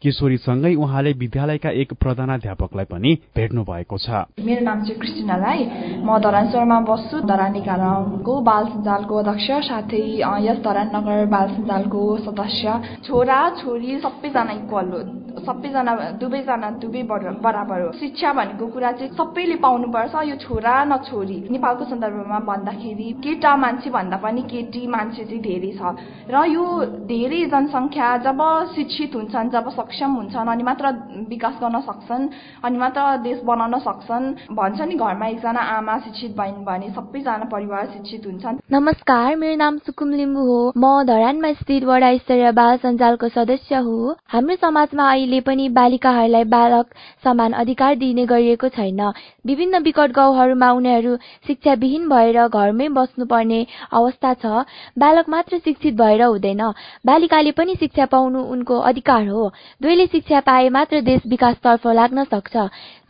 किशोरीसँगै 0.04 0.74
उहाँले 0.76 1.12
विद्यालयका 1.16 1.70
एक 1.80 1.92
प्रधानाध्यापकलाई 1.96 2.84
पनि 2.92 3.10
भेट्नु 3.36 3.62
भएको 3.64 3.96
छ। 3.96 4.28
मेरो 4.36 4.64
नाम 4.64 4.78
चाहिँ 4.84 5.00
क्रिस्टिना 5.00 5.36
राई। 5.40 5.64
म 6.04 6.18
धरान 6.20 6.46
सहरमा 6.52 6.78
बस्छु 6.84 7.24
धरान 7.24 7.56
एघारको 7.56 8.32
बाल 8.44 8.64
सञ्जालको 8.68 9.14
अध्यक्ष 9.16 9.48
साथै 9.64 10.04
यस 10.44 10.58
धरान 10.60 10.88
नगर 10.92 11.24
बाल 11.32 11.48
सञ्जालको 11.56 12.00
सदस्य। 12.20 13.00
छोरा 13.00 13.38
छोरी 13.64 13.98
सबैजना 14.04 14.52
इक्वल 14.60 14.88
हो। 14.92 15.00
सबैजना 15.34 15.92
दुवैजना 16.20 16.68
दुवै 16.84 17.02
बराबर 17.40 17.80
हो। 17.80 17.90
शिक्षा 17.98 18.32
भनेको 18.32 18.66
कुरा 18.70 18.90
चाहिँ 18.92 19.12
सबैले 19.16 19.56
पाउनुपर्छ 19.64 20.14
यो 20.28 20.36
छोरा 20.36 20.74
न 20.84 20.96
छोरी। 21.08 21.38
नेपालको 21.50 21.84
सन्दर्भमा 21.84 22.38
भन्दाखेरि 22.44 23.08
केटा 23.24 23.56
मान्छे 23.56 23.90
भन्दा 23.90 24.16
पनि 24.20 24.42
केटी 24.52 24.86
मान्छे 24.86 25.24
चाहिँ 25.24 25.42
धेरै 25.42 25.72
छ। 25.80 25.82
र 26.28 26.44
यो 26.52 26.64
धेरै 27.08 27.40
जनसङ्ख्या 27.50 28.08
जब 28.20 28.40
शिक्षित 28.76 29.10
हुन्छन् 29.16 29.50
जब 29.50 29.68
सक्षम 29.94 30.10
हुन्छन्। 30.10 30.48
अनि 30.48 30.62
मात्र 30.62 30.90
विकास 31.30 31.54
गर्न 31.62 31.80
सक्छन्। 31.80 32.28
अनि 32.64 32.78
मात्र 32.78 33.00
देश 33.22 33.38
बनाउन 33.46 33.78
सक्छन्। 33.78 34.24
भन्छ 34.50 34.80
नि 34.82 34.94
घरमा 34.94 35.26
एकजना 35.26 35.60
आमा 35.70 35.98
शिक्षित 35.98 36.32
भइन् 36.34 36.64
भने 36.66 36.88
सबैजना 36.90 37.46
परिवार 37.46 37.86
शिक्षित 37.86 38.26
हुन्छन्। 38.26 38.58
नमस्कार 38.72 39.36
मेरो 39.36 39.56
नाम 39.56 39.78
सुकुम 39.78 40.10
लिम्बू 40.10 40.42
हो। 40.42 40.72
म 40.74 41.06
धरानमा 41.06 41.52
स्थित 41.52 41.84
वडा 41.84 42.10
स्तरीय 42.16 42.50
बाल 42.50 42.76
सञ्जालको 42.76 43.28
सदस्य 43.28 43.74
हो। 43.86 44.16
हाम्रो 44.26 44.56
समाजमा 44.56 45.10
अहिले 45.10 45.40
पनि 45.40 45.68
बालिकाहरूलाई 45.70 46.44
बालक 46.50 46.86
समान 47.24 47.52
अधिकार 47.54 47.94
दिने 47.94 48.26
गरिएको 48.26 48.68
छैन। 48.68 49.00
विभिन्न 49.46 49.78
विकट 49.78 50.10
गाउँहरूमा 50.10 50.70
उनीहरू 50.72 51.16
शिक्षाविहीन 51.46 52.08
भएर 52.08 52.38
घरमै 52.48 52.88
बस्नुपर्ने 52.88 53.60
अवस्था 53.92 54.34
छ। 54.34 54.66
बालक 54.98 55.28
मात्र 55.28 55.58
शिक्षित 55.58 55.94
भएर 55.94 56.22
हुँदैन। 56.22 56.62
बालिकाले 57.06 57.52
पनि 57.52 57.74
शिक्षा 57.74 58.04
पाउनु 58.06 58.42
उनको 58.42 58.78
अधिकार 58.90 59.28
हो। 59.28 59.52
दुवैले 59.84 60.06
शिक्षा 60.06 60.40
पाए 60.40 60.68
मात्र 60.68 61.00
देश 61.04 61.22
विकासतर्फ 61.28 61.86
लाग्न 61.86 62.22
सक्छ। 62.24 62.56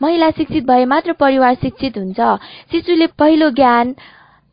महिला 0.01 0.29
शिक्षित 0.31 0.63
भए 0.67 0.85
मात्र 0.85 1.13
परिवार 1.13 1.53
शिक्षित 1.55 1.97
हुन्छ। 1.97 2.19
शिशुले 2.71 3.07
पहिलो 3.15 3.49
ज्ञान 3.49 3.95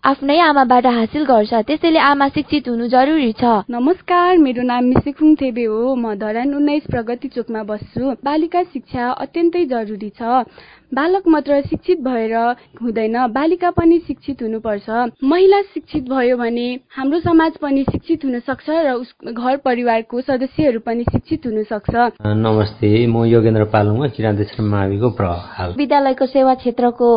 आफ्नै 0.05 0.38
आमाबाट 0.38 0.87
हासिल 0.87 1.25
गर्छ। 1.25 1.55
त्यसैले 1.67 1.99
आमा 1.99 2.29
शिक्षित 2.29 2.69
हुनु 2.69 2.87
जरुरी 2.87 3.33
छ। 3.33 3.67
नमस्कार 3.71 4.38
मेरो 4.38 4.62
नाम 4.62 4.85
मिसिकुङ 4.85 5.35
थेबे 5.35 5.64
हो। 5.64 5.95
म 5.95 6.14
धरान 6.14 6.55
उन्नाइस 6.55 6.87
प्रगति 6.91 7.29
चोकमा 7.29 7.62
बस्छु। 7.62 8.14
बालिका 8.23 8.62
शिक्षा 8.71 9.11
अत्यन्तै 9.19 9.64
जरुरी 9.67 10.11
छ। 10.11 10.47
बालक 10.95 11.29
मात्र 11.29 11.61
शिक्षित 11.63 12.01
भएर 12.05 12.35
हुँदैन 12.81 13.17
बालिका 13.33 13.71
पनि 13.73 13.99
शिक्षित 14.07 14.43
हुनुपर्छ। 14.43 14.89
महिला 15.25 15.61
शिक्षित 15.73 16.05
भयो 16.05 16.37
भने 16.37 16.67
हाम्रो 16.97 17.21
समाज 17.21 17.57
पनि 17.63 17.85
शिक्षित 17.85 18.25
हुन 18.25 18.39
सक्छ 18.45 18.69
र 18.69 18.93
उस 19.01 19.15
घर 19.25 19.57
परिवारको 19.65 20.21
सदस्यहरू 20.21 20.81
पनि 20.85 21.05
शिक्षित 21.09 21.47
हुन 21.47 21.63
सक्छ। 21.65 22.21
नमस्ते 22.21 23.07
म 23.09 23.25
योगेन्द्र 23.25 23.65
पालुङ 23.73 24.09
किरान्तेश्वर 24.13 24.67
माविको 24.69 25.11
प्रहाल। 25.17 25.73
विद्यालयको 25.81 26.27
सेवा 26.27 26.55
क्षेत्रको 26.61 27.09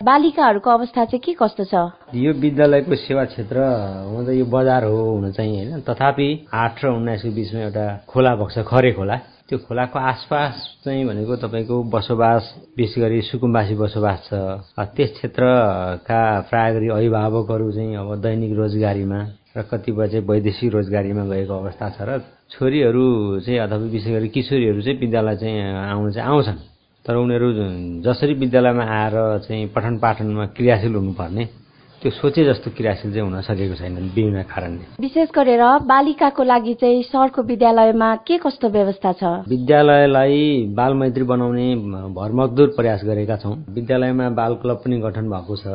बालिकाहरूको 0.00 0.70
अवस्था 0.70 1.04
चाहिँ 1.04 1.20
के 1.20 1.32
कस्तो 1.36 1.64
छ? 1.68 1.74
यो 2.16 2.32
विद्यालयको 2.32 2.94
सेवा 2.96 3.24
क्षेत्र 3.28 3.56
हुन 4.08 4.24
त 4.24 4.28
यो 4.40 4.44
बजार 4.48 4.84
हो 4.88 4.96
हुन 5.20 5.30
चाहिँ 5.36 5.52
होइन। 5.52 5.84
तथापि 5.84 6.28
आठ 6.48 6.84
र 6.84 6.88
उन्नाइसको 6.96 7.30
बिचमा 7.36 7.60
एउटा 7.60 7.86
खोला 8.08 8.34
बग्छ 8.40 8.58
खरे 8.64 8.92
खोला 8.96 9.16
त्यो 9.52 9.60
खोलाको 9.68 9.98
आसपास 10.00 10.80
चाहिँ 10.80 11.04
भनेको 11.04 11.36
तपाईँको 11.36 11.76
बसोबास 11.92 12.42
विशेष 12.72 12.96
गरी 12.96 13.20
सुकुम्बासी 13.20 13.74
बसोबास 13.76 14.18
छ। 14.24 14.80
त्यस 14.96 15.10
क्षेत्रका 15.12 16.20
प्राय 16.48 16.68
गरी 16.72 16.88
अभिभावकहरू 16.88 17.70
चाहिँ 17.70 17.96
अब 18.00 18.16
दैनिक 18.24 18.52
रोजगारीमा 18.56 19.20
र 19.52 19.62
कतिपय 19.68 20.08
चाहिँ 20.08 20.24
वैदेशिक 20.24 20.72
रोजगारीमा 20.72 21.24
गएको 21.28 21.52
अवस्था 21.52 21.88
छ 21.90 22.00
र 22.00 22.24
छोरीहरू 22.48 23.04
चाहिँ 23.44 23.58
अथवा 23.60 23.92
विशेष 23.92 24.12
गरी 24.16 24.28
किशोरीहरू 24.32 24.80
चाहिँ 24.80 24.98
विद्यालय 24.98 25.36
चाहिँ 25.36 25.60
आउन 25.92 26.10
चाहिँ 26.12 26.28
आउँछन्। 26.32 26.58
तर 27.04 27.14
उनीहरू 27.20 27.48
जसरी 28.08 28.34
विद्यालयमा 28.34 28.84
आएर 28.88 29.14
चाहिँ 29.44 29.68
पठन 29.68 29.98
पाठनमा 30.00 30.46
क्रियाशील 30.56 30.94
हुनुपर्ने 30.96 31.44
त्यो 32.02 32.10
सोचे 32.10 32.44
जस्तो 32.44 32.70
क्रियाशील 32.76 33.12
चाहिँ 33.14 33.22
हुन 33.22 33.40
सकेको 33.46 33.74
छैन 33.78 33.94
विभिन्न 33.96 34.42
कारणले। 34.50 34.84
विशेष 35.00 35.28
गरेर 35.34 35.62
बालिकाको 35.86 36.42
लागि 36.42 36.74
चाहिँ 36.82 37.02
सरको 37.06 37.42
विद्यालयमा 37.46 38.14
के 38.26 38.38
कस्तो 38.42 38.68
व्यवस्था 38.68 39.12
छ? 39.12 39.22
विद्यालयलाई 39.48 40.40
बाल 40.74 40.92
मैत्री 40.98 41.24
बनाउने 41.24 41.68
भरमकदुर 42.18 42.68
प्रयास 42.76 43.04
गरेका 43.06 43.36
छौँ। 43.38 43.54
विद्यालयमा 43.70 44.28
बाल 44.34 44.54
क्लब 44.62 44.82
पनि 44.82 44.98
गठन 44.98 45.30
भएको 45.30 45.56
छ 45.62 45.66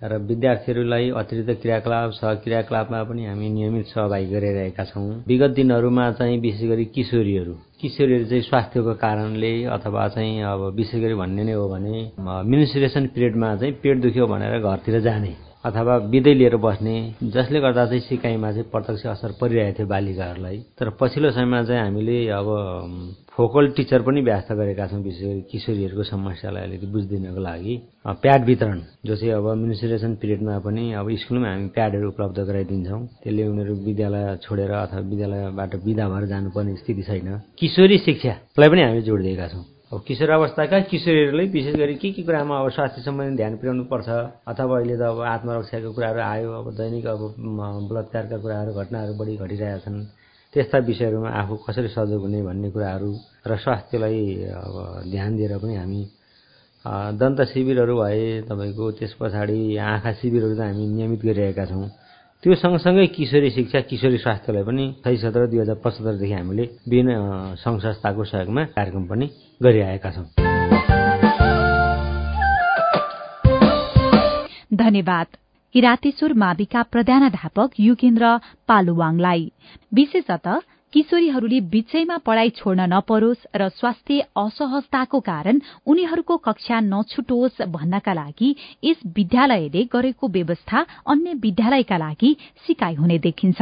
र 0.00 0.16
विद्यार्थीहरूलाई 0.18 1.10
अतिरिक्त 1.12 1.60
क्रियाकलाप 1.60 2.10
सह 2.10 2.34
क्रियाकलापमा 2.40 3.02
पनि 3.04 3.24
हामी 3.26 3.48
नियमित 3.52 3.86
सहभागी 3.86 4.26
गरिरहेका 4.32 4.84
छौँ। 4.88 5.28
विगत 5.28 5.50
दिनहरूमा 5.60 6.10
चाहिँ 6.16 6.38
विशेष 6.40 6.68
गरी 6.70 6.84
किशोरीहरू 6.96 7.54
किशोरीहरू 7.80 8.24
चाहिँ 8.24 8.42
स्वास्थ्यको 8.48 8.94
कारणले 8.96 9.52
अथवा 9.76 10.08
चाहिँ 10.16 10.42
अब 10.42 10.72
विशेष 10.76 11.00
गरी 11.02 11.14
भन्ने 11.20 11.44
नै 11.44 11.52
हो 11.52 11.68
भने 11.68 12.00
मिनिस्ट्रेसन 12.48 13.06
पिरियडमा 13.12 13.54
चाहिँ 13.60 13.74
पेट 13.82 14.00
दुख्यो 14.00 14.26
भनेर 14.26 14.58
घरतिर 14.58 15.00
जाने। 15.04 15.36
अथवा 15.64 15.98
बिदै 16.08 16.32
लिएर 16.34 16.56
बस्ने 16.56 16.94
जसले 17.32 17.60
गर्दा 17.60 17.84
चाहिँ 17.86 18.00
सिकाइमा 18.00 18.50
चाहिँ 18.52 18.70
प्रत्यक्ष 18.72 19.06
असर 19.06 19.30
परिरहेको 19.40 19.76
थियो 19.78 19.86
बालिकाहरूलाई। 19.86 20.58
तर 20.78 20.88
पछिल्लो 21.00 21.30
समयमा 21.36 21.62
चाहिँ 21.68 21.82
हामीले 21.82 22.16
अब 22.32 22.48
फोकल 23.36 23.68
टिचर 23.76 24.02
पनि 24.02 24.20
व्यवस्था 24.20 24.54
गरेका 24.56 24.86
छौँ 24.88 25.00
विशेष 25.04 25.20
गरी 25.20 25.40
किशोरीहरूको 25.52 26.02
समस्यालाई 26.02 26.62
अलिकति 26.64 26.86
बुझिदिनको 26.86 27.40
लागि। 27.40 27.74
प्याड 28.24 28.44
वितरण 28.44 28.80
जो 29.04 29.16
चाहिँ 29.16 29.32
अब 29.36 29.46
मिनिस्ट्रेसन 29.60 30.14
पिरियडमा 30.16 30.58
पनि 30.64 30.84
अब 30.96 31.06
स्कुलमै 31.20 31.48
हामी 31.48 31.68
प्याडहरू 31.76 32.08
उपलब्ध 32.08 32.38
गराइदिन्छौँ। 32.40 33.00
त्यसले 33.20 33.46
उनीहरू 33.48 33.74
विद्यालय 33.84 34.24
छोडेर 34.40 34.70
अथवा 34.80 35.00
विद्यालयबाट 35.12 35.74
विदा 35.84 36.08
भएर 36.08 36.24
जानुपर्ने 36.32 36.76
स्थिति 36.80 37.02
छैन। 37.02 37.28
किशोरी 37.60 37.98
शिक्षालाई 38.08 38.68
पनि 38.72 38.82
हामी 38.82 39.02
जोड 39.04 39.22
दिएका 39.22 39.48
छौँ। 39.52 39.64
अब 39.90 40.02
किशोर 40.06 40.30
अवस्थाका 40.30 40.78
किशोरीहरूलाई 40.86 41.46
विशेष 41.50 41.74
गरी 41.76 41.94
के 41.98 42.10
के 42.14 42.22
कुरामा 42.22 42.58
अब 42.62 42.68
स्वास्थ्य 42.70 43.02
सम्बन्धी 43.02 43.36
ध्यान 43.36 43.56
पुर्याउनु 43.58 43.84
पर्छ? 43.90 44.08
अथवा 44.46 44.76
अहिले 44.78 44.96
त 44.96 45.02
अब 45.02 45.20
आत्मरक्षाको 45.34 45.90
कुराहरू 45.92 46.20
आयो 46.22 46.50
अब 46.58 46.66
दैनिक 46.78 47.06
अब 47.10 47.20
बलात्कारका 47.90 48.38
कुराहरू 48.38 48.70
घटनाहरू 48.70 49.14
बढी 49.18 49.34
घटिरहेका 49.36 49.78
छन्। 49.82 49.98
त्यस्ता 50.54 50.78
विषयहरूमा 50.86 51.30
आफू 51.40 51.54
कसरी 51.66 51.88
सजग 51.90 52.22
हुने 52.22 52.42
भन्ने 52.42 52.70
कुराहरू 52.70 53.10
र 53.50 53.56
स्वास्थ्यलाई 53.58 54.22
अब 54.62 54.74
ध्यान 55.10 55.30
दिएर 55.36 55.58
पनि 55.58 55.74
हामी 55.74 56.02
दन्त 57.18 57.40
शिविरहरू 57.50 57.94
भए 57.98 58.22
तपाईँको 58.46 58.84
त्यस 58.94 59.12
पछाडि 59.18 59.58
आँखा 59.90 60.12
शिविरहरू 60.22 60.54
त 60.54 60.60
हामी 60.70 60.86
नियमित 60.86 61.20
गरिरहेका 61.26 61.64
छौँ। 61.66 61.86
त्यो 62.42 62.54
सँगसँगै 62.54 63.06
किशोरी 63.06 63.50
शिक्षा 63.50 63.80
किशोरी 63.80 64.18
स्वास्थ्यलाई 64.18 64.64
पनि 64.64 64.84
सही 65.04 65.16
सत्र 65.16 65.46
दुई 65.46 65.58
हजार 65.60 65.76
पचहत्तरदेखि 65.84 66.32
हामीले 66.32 66.64
विभिन्न 66.88 67.12
सङ्घ 67.60 67.80
संस्थाको 67.80 68.24
सहयोगमा 68.24 68.64
कार्यक्रम 68.64 69.04
पनि 69.06 69.26
गरिरहेका 69.62 70.10
छौँ। 70.10 70.26
धन्यवाद। 74.74 75.26
किरातेश्वर 75.74 76.32
माविका 76.32 76.82
प्रधानाध्यापक 76.82 77.70
युगेन्द्र 77.80 78.24
पालुवाङलाई। 78.68 79.42
विशेषतः 79.94 80.56
किशोरीहरूले 80.92 81.58
बीचैमा 81.70 82.16
पढ़ाई 82.26 82.50
छोड्न 82.50 82.82
नपरोस् 82.90 83.46
र 83.54 83.68
स्वास्थ्य 83.70 84.26
असहजताको 84.36 85.18
कारण 85.22 85.60
उनीहरूको 85.86 86.36
कक्षा 86.46 86.80
नछुटोस् 86.82 87.62
भन्नका 87.70 88.12
लागि 88.12 88.48
यस 88.84 88.98
विद्यालयले 89.16 89.82
गरेको 89.86 90.28
व्यवस्था 90.28 90.78
अन्य 91.06 91.34
विद्यालयका 91.46 91.96
लागि 91.96 92.30
सिकाइ 92.66 92.94
हुने 92.94 93.18
देखिन्छ। 93.22 93.60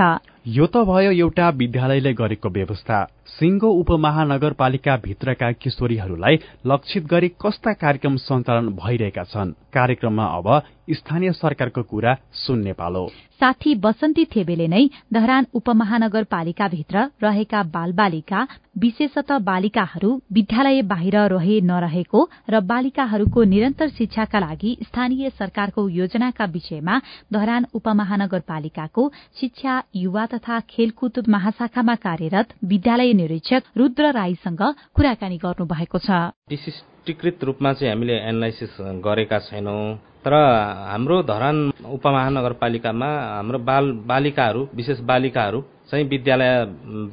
यो 0.49 0.67
त 0.67 0.89
भयो 0.89 1.11
एउटा 1.21 1.49
विद्यालयले 1.61 2.13
गरेको 2.17 2.49
व्यवस्था। 2.49 2.97
सिंगो 3.37 3.69
उपमहानगरपालिका 3.81 4.97
भित्रका 5.05 5.53
किशोरीहरूलाई 5.61 6.37
लक्षित 6.65 7.05
गरी 7.05 7.29
कस्ता 7.37 7.73
कार्यक्रम 7.77 8.17
सञ्चालन 8.25 8.69
भइरहेका 8.81 9.25
छन्। 9.29 9.53
कार्यक्रममा 9.77 10.27
अब 10.39 10.49
स्थानीय 10.91 11.33
सरकारको 11.33 11.83
कुरा 11.83 12.17
सुन्ने 12.35 12.73
पालो। 12.73 13.07
साथी 13.41 13.75
बसन्ती 13.75 14.25
थेबेले 14.27 14.67
नै 14.69 14.89
धरान 15.13 15.47
उपमहानगरपालिकाभित्र 15.55 17.05
रहेका 17.23 17.63
बालबालिका 17.75 18.47
विशेषतः 18.79 19.39
बालिकाहरू 19.41 20.11
विद्यालय 20.33 20.83
बाहिर 20.83 21.17
रहे 21.29 21.61
नरहेको 21.61 22.21
र 22.51 22.61
बालिकाहरूको 22.63 23.45
निरन्तर 23.45 23.89
शिक्षाका 23.91 24.39
लागि 24.39 24.77
स्थानीय 24.83 25.31
सरकारको 25.31 25.89
योजनाका 25.91 26.45
विषयमा 26.57 27.01
धरान 27.33 27.67
उपमहानगरपालिकाको 27.75 29.09
शिक्षा 29.41 29.83
युवा 29.97 30.27
तथा 30.27 30.61
खेलकुद 30.71 31.25
महाशाखामा 31.29 31.95
कार्यरत 31.95 32.55
विद्यालय 32.65 33.13
निरीक्षक 33.13 33.63
रुद्र 33.77 34.13
राईसँग 34.13 34.63
कुराकानी 34.95 35.39
गर्नुभएको 35.39 35.99
छ। 35.99 36.11
विशिष्टीकृत 36.51 37.45
रूपमा 37.45 37.73
चाहिँ 37.73 37.93
हामीले 37.93 38.17
एनालाइसिस 38.19 38.77
गरेका 39.07 39.39
छैनौं। 39.39 39.83
तर 40.29 40.35
हाम्रो 40.93 41.17
धरान 41.25 41.57
उपमहानगरपालिकामा 41.89 43.09
हाम्रो 43.09 43.59
बाल 43.65 43.85
बालिकाहरू 44.05 44.63
विशेष 44.77 44.99
बालिकाहरू 45.09 45.61
चाहिँ 45.89 46.05
विद्यालय 46.05 46.53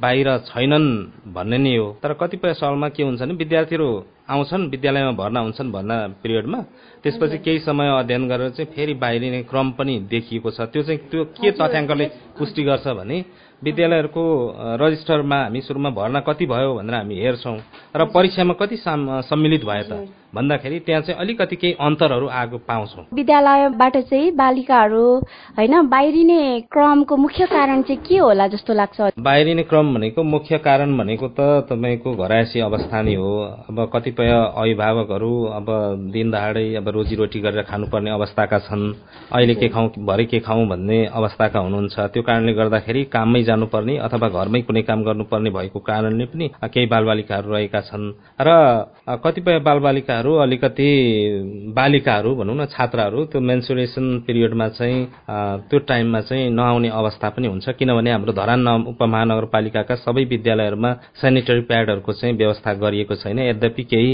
बाहिर 0.04 0.28
छैनन् 0.44 0.88
भन्ने 1.32 1.58
नै 1.58 1.76
हो। 1.76 1.86
तर 2.02 2.12
कतिपय 2.20 2.52
सवालमा 2.60 2.88
के 2.92 3.02
हुन्छ 3.02 3.20
भने 3.20 3.34
विद्यार्थीहरू 3.34 3.88
आउँछन् 4.28 4.68
विद्यालयमा 4.68 5.12
भर्ना 5.16 5.40
हुन्छन् 5.40 5.72
भर्ना 5.72 5.96
पिरियडमा 6.22 6.60
त्यसपछि 7.02 7.38
केही 7.40 7.58
समय 7.64 7.88
अध्ययन 7.98 8.28
गरेर 8.28 8.50
चाहिँ 8.52 8.70
फेरि 8.76 8.94
बाहिरिने 9.00 9.42
क्रम 9.48 9.70
पनि 9.80 9.94
देखिएको 10.12 10.50
छ। 10.50 10.68
त्यो 10.68 10.82
चाहिँ 10.82 11.00
त्यो 11.08 11.24
के 11.40 11.50
तथ्याङ्कले 11.56 12.06
पुष्टि 12.36 12.62
गर्छ 12.68 12.86
भने 13.00 13.24
विद्यालयहरूको 13.62 14.24
रजिस्टरमा 14.76 15.38
हामी 15.42 15.60
सुरुमा 15.64 15.90
भर्ना 15.96 16.20
कति 16.20 16.46
भयो 16.46 16.74
भनेर 16.76 16.94
हामी 16.94 17.14
हेर्छौँ। 17.16 17.56
र 17.96 18.04
परीक्षामा 18.12 18.54
कति 18.60 18.76
सम्मिलित 19.24 19.64
भयो 19.64 19.84
त? 19.88 19.92
भन्दाखेरि 20.36 20.78
त्यहाँ 20.86 21.02
चाहिँ 21.02 21.20
अलिकति 21.20 21.56
केही 21.56 21.74
अन्तरहरू 21.80 22.26
आएको 22.30 22.58
पाउँछौँ। 22.68 23.04
विद्यालयबाट 23.14 23.96
चाहिँ 24.10 24.30
बालिकाहरू 24.36 25.04
होइन 25.58 25.74
बाहिरिने 25.88 26.40
क्रमको 26.72 27.16
मुख्य 27.16 27.46
कारण 27.46 27.82
चाहिँ 27.82 28.02
के 28.08 28.18
होला 28.18 28.46
जस्तो 28.48 28.72
लाग्छ? 28.74 29.00
बाहिरिने 29.18 29.62
क्रम 29.70 29.94
भनेको 29.94 30.22
मुख्य 30.24 30.58
कारण 30.60 30.96
भनेको 30.98 31.28
त 31.28 31.40
तपाईँको 31.70 32.14
घरायसी 32.16 32.60
अवस्था 32.60 33.02
नै 33.02 33.14
हो। 33.14 33.32
अब 33.70 33.78
कतिपय 33.94 34.30
अभिभावकहरू 34.30 35.32
अब 35.56 35.66
दिन 36.12 36.30
दहाडै 36.30 36.66
अब 36.76 36.88
रोजीरोटी 36.88 37.40
गरेर 37.40 37.62
खानुपर्ने 37.70 38.10
अवस्थाका 38.10 38.58
छन्। 38.66 38.84
अहिले 39.32 39.54
के 39.54 39.68
खाउँ 39.68 39.88
भरे 40.06 40.24
के 40.24 40.38
खाउँ 40.40 40.66
भन्ने 40.68 40.98
अवस्थाका 41.12 41.58
हुनुहुन्छ। 41.58 41.96
त्यो 42.12 42.22
कारणले 42.22 42.52
गर्दाखेरि 42.52 43.02
काममै 43.14 43.42
जानुपर्ने 43.42 43.96
अथवा 44.06 44.28
घरमै 44.28 44.60
कुनै 44.68 44.82
काम 44.82 45.02
गर्नुपर्ने 45.04 45.50
भएको 45.50 45.78
कारणले 45.80 46.24
पनि 46.26 46.46
केही 46.64 46.86
बालबालिकाहरू 46.86 47.48
रहेका 47.52 47.80
छन्। 47.88 48.04
र 48.40 48.50
कतिपय 49.24 49.58
बालबालिकाहरू 49.66 50.25
बालिकाहरू 50.26 50.34
अलिकति 50.42 51.72
बालिकाहरू 51.76 52.34
भनौँ 52.34 52.56
न 52.56 52.64
छात्राहरू 52.66 53.24
त्यो 53.30 53.40
मेन्सुरेसन 53.40 54.26
पिरियडमा 54.26 54.68
चाहिँ 54.68 54.98
त्यो 55.70 55.78
टाइममा 55.86 56.20
चाहिँ 56.20 56.50
नआउने 56.50 56.88
अवस्था 56.90 57.28
पनि 57.30 57.46
हुन्छ। 57.46 57.68
किनभने 57.78 58.10
हाम्रो 58.10 58.32
धरान 58.32 58.66
उपमहानगरपालिकाका 58.90 59.94
सबै 60.02 60.24
विद्यालयहरूमा 60.26 60.90
सेनिटरी 61.22 61.60
प्याडहरूको 61.70 62.12
चाहिँ 62.12 62.34
व्यवस्था 62.36 62.72
गरिएको 62.74 63.14
छैन। 63.14 63.38
यद्यपि 63.38 63.82
केही 63.86 64.10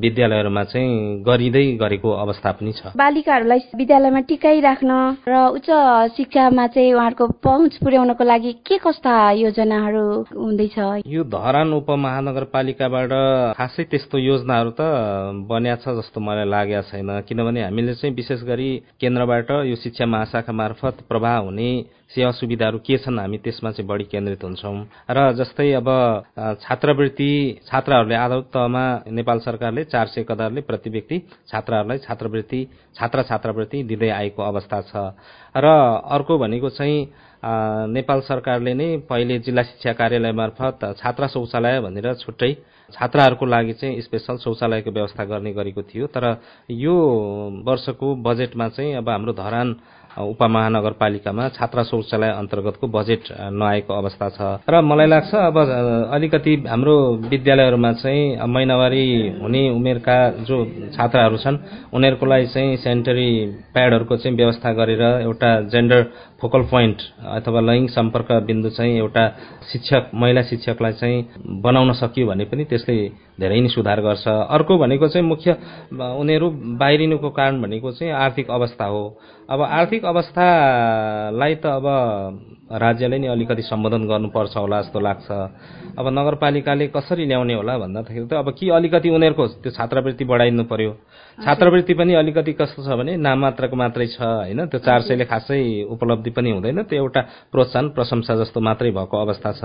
विद्यालयहरूमा 0.00 0.62
चाहिँ 0.72 1.20
गरिँदै 1.20 1.64
गरेको 1.76 2.10
अवस्था 2.24 2.50
पनि 2.56 2.72
छ। 2.72 2.96
बालिकाहरूलाई 2.96 3.60
विद्यालयमा 3.76 4.20
टिकाइराख्न 4.28 4.90
र 5.28 5.34
उच्च 5.56 5.68
शिक्षामा 6.16 6.66
चाहिँ 6.72 6.92
उहाँहरूको 6.92 7.26
पहुँच 7.44 7.76
पुर्याउनको 7.84 8.24
लागि 8.24 8.52
के 8.64 8.76
कस्ता 8.80 9.12
योजनाहरू 9.44 10.04
हुँदैछ? 10.32 10.78
यो 11.06 11.22
धरान 11.28 11.72
उपमहानगरपालिकाबाट 11.72 13.12
खासै 13.58 13.84
त्यस्तो 13.92 14.16
योजनाहरू 14.18 14.70
त 14.72 14.80
बन्या 15.48 15.76
छ 15.80 15.88
जस्तो 15.96 16.20
मलाई 16.20 16.46
लागेको 16.48 16.82
छैन। 16.90 17.10
किनभने 17.28 17.62
हामीले 17.62 17.94
चाहिँ 17.94 18.14
विशेष 18.14 18.42
गरी 18.44 18.70
केन्द्रबाट 19.00 19.50
यो 19.66 19.76
शिक्षा 19.76 20.06
महाशाखा 20.06 20.52
मार्फत 20.52 21.02
प्रवाह 21.08 21.36
हुने 21.38 21.70
सेवा 22.12 22.30
सुविधाहरू 22.30 22.78
के 22.84 22.96
छन् 22.98 23.18
हामी 23.18 23.38
त्यसमा 23.40 23.70
चाहिँ 23.72 23.88
बढी 23.88 24.04
केन्द्रित 24.04 24.44
हुन्छौँ। 24.44 24.76
र 25.08 25.32
जस्तै 25.34 25.72
अब 25.80 25.88
छात्रवृत्ति 26.60 27.30
छात्राहरूले 27.64 28.14
आधार 28.14 28.40
तहमा 28.52 28.84
नेपाल 29.08 29.38
सरकारले 29.40 29.84
चार 29.84 30.06
सय 30.06 30.24
कदारले 30.28 30.60
प्रति 30.60 30.90
व्यक्ति 30.90 31.18
छात्राहरूलाई 31.48 31.98
छात्रवृत्ति 31.98 32.60
छात्र 32.96 33.22
छात्रवृत्ति 33.22 33.82
दिँदै 33.84 34.10
आएको 34.10 34.42
अवस्था 34.42 34.80
छ। 34.82 34.92
र 35.56 35.66
अर्को 36.12 36.38
भनेको 36.38 36.68
चाहिँ 36.70 36.98
नेपाल 37.90 38.20
सरकारले 38.22 38.74
नै 38.74 38.86
पहिले 39.08 39.38
जिल्ला 39.38 39.62
शिक्षा 39.62 39.92
कार्यालय 39.92 40.32
मार्फत 40.32 40.78
छात्रा 40.98 41.26
शौचालय 41.26 41.80
भनेर 41.80 42.14
छुट्टै 42.14 42.52
छात्राहरूको 42.90 43.46
लागि 43.46 43.72
चाहिँ 43.72 44.00
स्पेसल 44.00 44.36
शौचालयको 44.36 44.90
व्यवस्था 44.90 45.24
गर्ने 45.24 45.52
गरेको 45.52 45.82
थियो। 45.82 46.06
तर 46.06 46.24
यो 46.70 46.94
वर्षको 47.64 48.14
बजेटमा 48.22 48.68
चाहिँ 48.68 48.94
अब 48.94 49.08
हाम्रो 49.08 49.32
धरान 49.32 49.76
उपमहानगरपालिकामा 50.14 51.48
छात्रा 51.50 51.82
शौचालय 51.82 52.30
अन्तर्गतको 52.32 52.86
बजेट 52.88 53.22
नआएको 53.52 53.92
अवस्था 53.92 54.28
छ। 54.28 54.40
र 54.64 54.80
मलाई 54.82 55.06
लाग्छ 55.06 55.34
अब 55.34 55.56
अलिकति 56.12 56.54
हाम्रो 56.68 56.94
विद्यालयहरूमा 57.24 57.92
चाहिँ 57.94 58.46
महिनावारी 58.46 59.06
हुने 59.40 59.62
उमेरका 59.70 60.16
जो 60.44 60.56
छात्राहरू 60.92 61.36
छन् 61.38 61.56
उनीहरूको 61.92 62.26
लागि 62.26 62.46
चाहिँ 62.46 62.76
सेनिटरी 62.76 63.30
प्याडहरूको 63.72 64.16
चाहिँ 64.16 64.36
व्यवस्था 64.36 64.72
गरेर 64.72 65.02
एउटा 65.22 65.50
जेन्डर 65.72 66.02
फोकल 66.40 66.62
पोइन्ट 66.68 66.98
अथवा 67.32 67.60
लैङ्गिक 67.62 67.90
सम्पर्क 67.90 68.32
बिन्दु 68.42 68.70
चाहिँ 68.70 68.96
एउटा 68.98 69.24
शिक्षक 69.72 70.10
महिला 70.14 70.42
शिक्षकलाई 70.42 70.92
चाहिँ 70.92 71.18
बनाउन 71.62 71.92
सकियो 71.94 72.26
भने 72.26 72.44
पनि 72.44 72.64
त्यसले 72.64 72.96
धेरै 73.38 73.60
नै 73.60 73.68
सुधार 73.68 74.00
गर्छ। 74.00 74.28
अर्को 74.28 74.72
भनेको 74.78 75.08
चाहिँ 75.08 75.26
मुख्य 75.26 75.50
उनीहरू 75.92 76.46
बाहिरिनुको 76.76 77.28
कारण 77.30 77.62
भनेको 77.62 77.90
चाहिँ 77.92 78.12
आर्थिक 78.12 78.50
अवस्था 78.50 78.84
हो। 78.84 79.02
अब 79.50 79.60
आर्थिक 79.60 80.04
अवस्थालाई 80.04 81.54
त 81.54 81.64
अब 81.66 81.86
राज्यले 82.72 83.18
नै 83.18 83.28
अलिकति 83.28 83.62
सम्बोधन 83.62 84.02
गर्नुपर्छ 84.08 84.56
होला 84.56 84.80
जस्तो 84.82 85.00
लाग्छ। 85.00 85.28
अब 85.98 86.06
नगरपालिकाले 86.08 86.86
कसरी 86.88 87.24
ल्याउने 87.26 87.54
होला 87.54 87.76
भन्दाखेरि 87.78 88.26
त 88.28 88.32
अब 88.32 88.48
के 88.52 88.70
अलिकति 88.70 89.08
उनीहरूको 89.10 89.44
त्यो 89.60 89.70
छात्रवृत्ति 89.76 90.24
बढाइदिनु 90.24 90.64
पर्यो? 90.64 90.92
छात्रवृत्ति 91.38 91.94
पनि 91.94 92.12
अलिकति 92.14 92.52
कस्तो 92.52 92.80
छ 92.84 92.88
भने 92.96 93.16
नाम 93.16 93.38
मात्रको 93.40 93.76
मात्रै 93.76 94.06
छ 94.12 94.20
होइन? 94.20 94.60
त्यो 94.68 94.80
चार 94.80 95.00
सयले 95.08 95.24
खासै 95.24 95.88
उपलब्धि 95.88 96.30
पनि 96.30 96.50
हुँदैन। 96.52 96.82
त्यो 96.88 96.96
एउटा 97.02 97.20
प्रोत्साहन 97.52 97.88
प्रशंसा 97.96 98.34
जस्तो 98.40 98.60
मात्रै 98.60 98.90
भएको 98.92 99.16
अवस्था 99.16 99.50
छ। 99.52 99.62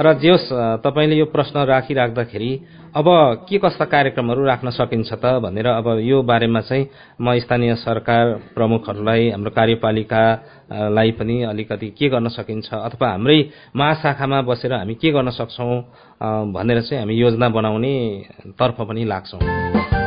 र 0.00 0.06
जे 0.20 0.30
होस् 0.32 0.48
तपाईँले 0.84 1.16
यो 1.16 1.26
प्रश्न 1.32 1.56
राखिराख्दाखेरि 1.64 2.52
अब 2.94 3.06
के 3.48 3.58
कस्ता 3.58 3.84
कार्यक्रमहरू 3.84 4.44
राख्न 4.44 4.70
सकिन्छ 4.70 5.12
त 5.14 5.40
भनेर 5.40 5.66
अब 5.66 5.86
यो 6.04 6.22
बारेमा 6.22 6.60
चाहिँ 6.60 6.86
म 7.20 7.38
स्थानीय 7.40 7.74
सरकार 7.80 8.52
प्रमुखहरूलाई 8.52 9.30
हाम्रो 9.30 9.50
कार्यपालिकालाई 9.50 11.10
पनि 11.16 11.42
अलिकति 11.42 11.88
के 11.96 12.08
गर्न 12.08 12.28
सकिन्छ 12.28 12.68
अथवा 12.74 13.08
हाम्रै 13.10 13.38
महाशाखामा 13.76 14.42
बसेर 14.44 14.72
हामी 14.72 14.94
के 15.00 15.10
गर्न 15.10 15.30
सक्छौँ 15.32 15.80
भनेर 16.52 16.80
चाहिँ 16.82 17.02
हामी 17.02 17.14
योजना 17.16 17.48
बनाउने 17.48 17.96
तर्फ 18.60 18.80
पनि 18.84 19.04
लाग्छौँ। 19.04 20.01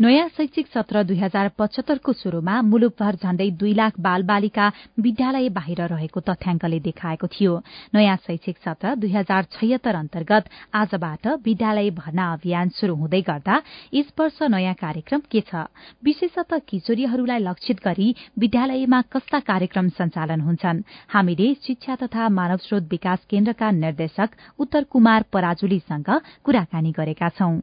नयाँ 0.00 0.28
शैक्षिक 0.36 0.66
सत्र 0.66 1.02
दुई 1.04 1.16
हजार 1.18 1.48
पचहत्तरको 1.58 2.12
शुरूमा 2.12 2.54
मुलुकभर 2.64 3.16
झण्डै 3.20 3.48
दुई 3.60 3.72
लाख 3.74 3.98
बाल 4.00 4.22
बालिका 4.24 4.68
विद्यालय 4.96 5.48
बाहिर 5.52 5.80
रहेको 5.92 6.20
तथ्याङ्कले 6.20 6.78
देखाएको 6.80 7.26
थियो। 7.26 7.60
नयाँ 7.94 8.16
शैक्षिक 8.16 8.56
सत्र 8.64 8.94
दुई 8.96 9.12
हजार 9.12 9.44
छयत्तर 9.52 9.94
अन्तर्गत 9.94 10.48
आजबाट 10.74 11.26
विद्यालय 11.44 11.90
भर्ना 12.00 12.32
अभियान 12.32 12.68
शुरू 12.80 12.94
हुँदै 12.96 13.20
गर्दा 13.28 13.60
यस 13.94 14.12
वर्ष 14.20 14.42
नयाँ 14.48 14.74
कार्यक्रम 14.80 15.20
के 15.30 15.40
छ? 15.40 15.68
विशेषतः 16.04 16.58
किशोरीहरूलाई 16.68 17.38
लक्षित 17.44 17.84
गरी 17.84 18.14
विद्यालयमा 18.40 19.00
कस्ता 19.12 19.40
कार्यक्रम 19.44 19.88
सञ्चालन 20.00 20.40
हुन्छन्? 20.40 20.82
हामीले 21.12 21.54
शिक्षा 21.66 21.96
तथा 22.00 22.28
मानव 22.40 22.64
स्रोत 22.64 22.88
विकास 22.90 23.26
केन्द्रका 23.30 23.70
निर्देशक 23.84 24.28
उत्तर 24.58 24.84
कुमार 24.88 25.24
पराजुलीसँग 25.32 26.08
कुराकानी 26.44 26.92
गरेका 26.96 27.28
छौं। 27.28 27.58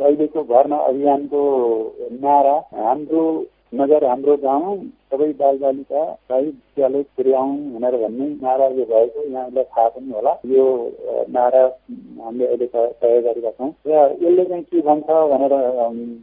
अहिलेको 0.00 0.42
भर्ना 0.44 0.76
अभियानको 0.84 1.42
नारा 2.20 2.56
हाम्रो 2.76 3.24
नगर 3.74 4.04
हाम्रो 4.04 4.36
गाउँ 4.36 4.76
सबै 5.12 5.28
बालबालिकालाई 5.40 6.44
विद्यालय 6.46 7.02
पुर्याउँ 7.16 7.56
भनेर 7.74 7.96
भन्ने 8.02 8.26
नारा 8.42 8.66
यो 8.78 8.84
भएको 8.92 9.20
यहाँलाई 9.30 9.64
थाहा 9.64 9.88
पनि 9.88 10.12
होला। 10.12 10.32
यो 10.54 10.64
नारा 11.36 11.62
हामीले 12.22 12.46
अहिले 12.46 12.66
तय 13.02 13.20
गरेका 13.26 13.50
छौँ। 13.50 13.70
र 13.86 13.92
यसले 14.22 14.44
चाहिँ 14.44 14.64
के 14.64 14.80
भन्छ 14.88 15.08
भनेर 15.32 15.54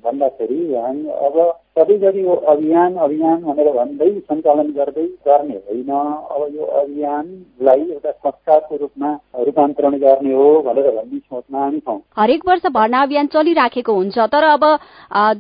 भन्दाखेरि 0.06 0.60
हामी 0.76 1.08
अब 1.28 1.36
सधैँभरि 1.78 2.22
यो 2.26 2.36
अभियान 2.52 2.96
अभियान 3.06 3.42
भनेर 3.44 3.68
भन्दै 3.74 4.10
सञ्चालन 4.20 4.70
गर्दै 4.78 5.06
गर्ने 5.28 5.58
होइन। 5.68 5.90
अब 5.90 6.42
यो 6.56 6.66
अभियानलाई 6.82 7.82
एउटा 7.92 8.12
संस्कारको 8.12 8.76
रूपमा 8.76 9.12
रूपान्तरण 9.46 9.98
गर्ने 10.00 10.34
हो 10.34 10.48
भनेर 10.68 10.90
भन्ने 10.96 11.20
सोचमा 11.20 11.60
हामी 11.60 11.80
छौँ। 11.80 12.00
हरेक 12.18 12.48
वर्ष 12.48 12.66
भर्ना 12.74 13.02
अभियान 13.04 13.28
चलिराखेको 13.36 13.94
हुन्छ 13.94 14.18
तर 14.34 14.44
अब 14.48 14.66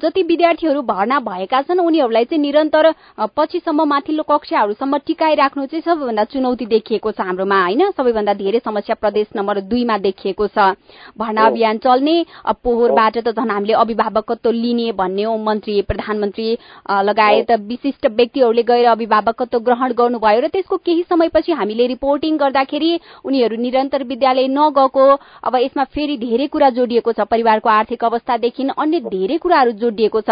जति 0.03 0.23
विद्यार्थीहरू 0.23 0.81
भर्ना 0.83 1.19
भएका 1.29 1.61
छन् 1.61 1.79
उनीहरूलाई 1.79 2.25
चाहिँ 2.25 2.41
निरन्तर 2.41 2.91
पछिसम्म 3.37 3.83
माथिल्लो 3.87 4.23
कक्षाहरूसम्म 4.23 4.97
टिकाइराख्नु 5.07 5.65
चाहिँ 5.65 5.81
सबैभन्दा 5.81 6.23
चुनौती 6.31 6.65
देखिएको 6.65 7.11
छ 7.11 7.21
हाम्रोमा 7.21 7.61
होइन? 7.63 7.81
सबैभन्दा 7.97 8.33
धेरै 8.33 8.59
समस्या 8.65 8.95
प्रदेश 9.01 9.27
नम्बर 9.35 9.59
दुईमा 9.67 9.97
देखिएको 9.99 10.47
छ। 10.47 10.73
भर्ना 11.17 11.45
अभियान 11.45 11.77
चल्ने 11.83 12.15
पोहोरबाट 12.63 13.17
त 13.17 13.35
झन् 13.35 13.51
हामीले 13.51 13.73
अभिभावकत्व 13.83 14.51
लिने 14.53 14.91
भन्ने 14.93 15.23
हो 15.23 15.37
मन्त्री 15.37 15.81
प्रधानमन्त्री 15.83 16.27
मन्त्री 16.27 16.57
लगायत 17.03 17.51
विशिष्ट 17.67 18.05
व्यक्तिहरूले 18.07 18.63
गएर 18.63 18.85
अभिभावकत्व 18.87 19.59
ग्रहण 19.59 19.91
गर्नुभयो 19.93 20.39
र 20.41 20.47
त्यसको 20.47 20.77
केही 20.77 21.03
समयपछि 21.09 21.51
हामीले 21.53 21.87
रिपोर्टिङ 21.87 22.37
गर्दाखेरि 22.37 22.91
उनीहरू 23.25 23.55
निरन्तर 23.57 24.03
विद्यालय 24.03 24.47
नगएको 24.47 25.05
अब 25.43 25.55
यसमा 25.57 25.83
फेरि 25.93 26.17
धेरै 26.17 26.47
कुरा 26.47 26.69
जोडिएको 26.77 27.11
छ। 27.11 27.19
परिवारको 27.27 27.69
आर्थिक 27.69 28.03
अवस्थादेखि 28.03 28.67
अन्य 28.77 28.99
धेरै 29.07 29.37
कुराहरू 29.37 29.71
जोडिएको 29.77 30.21
छ। 30.21 30.29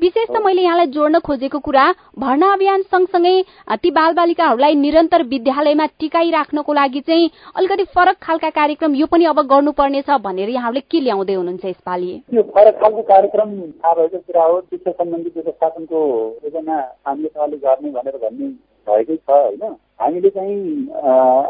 विशेष 0.00 0.28
त 0.28 0.42
मैले 0.44 0.62
यहाँलाई 0.62 0.86
जोड्न 0.88 1.18
खोजेको 1.20 1.58
कुरा 1.60 1.84
भर्ना 2.18 2.39
अभियान 2.46 2.82
सँगसँगै 2.82 3.42
ती 3.76 3.90
बालबालिकाहरूलाई 3.90 4.74
निरन्तर 4.74 5.22
विद्यालयमा 5.22 5.86
टिकाइराख्नको 5.98 6.72
लागि 6.72 7.00
चाहिँ 7.00 7.30
अलिकति 7.56 7.84
फरक 7.84 8.16
खालका 8.22 8.50
कार्यक्रम 8.50 8.94
यो 8.94 9.06
पनि 9.06 9.24
अब 9.24 9.40
गर्नुपर्नेछ 9.46 10.10
भनेर 10.20 10.48
यहाँहरूले 10.48 10.80
के 10.80 11.00
ल्याउँदै 11.00 11.34
हुनुहुन्छ 11.34 11.64
यसपालि? 11.64 12.10
फरक 12.32 12.80
खालको 12.80 13.02
कार्यक्रम 13.02 13.50
थाहा 13.60 13.94
भएको 13.94 14.18
कुरा 14.18 14.44
हो 14.44 14.60
शिक्षा 14.60 14.90
सम्बन्धी 14.90 15.30
व्यवस्थापनको 15.36 15.98
योजना 16.44 16.76
हामीले 17.06 17.56
गर्ने 17.58 17.90
भनेर 17.90 18.16
भन्ने 18.16 18.48
भएकै 18.86 19.16
छ 19.16 19.30
होइन? 19.30 19.76
हामीले 20.00 20.30
चाहिँ 20.30 20.88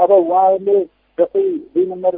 अब 0.02 0.10
उहाँहरूले 0.10 0.78
जस्तै 1.18 1.42
दुई 1.74 1.86
नम्बर 1.86 2.16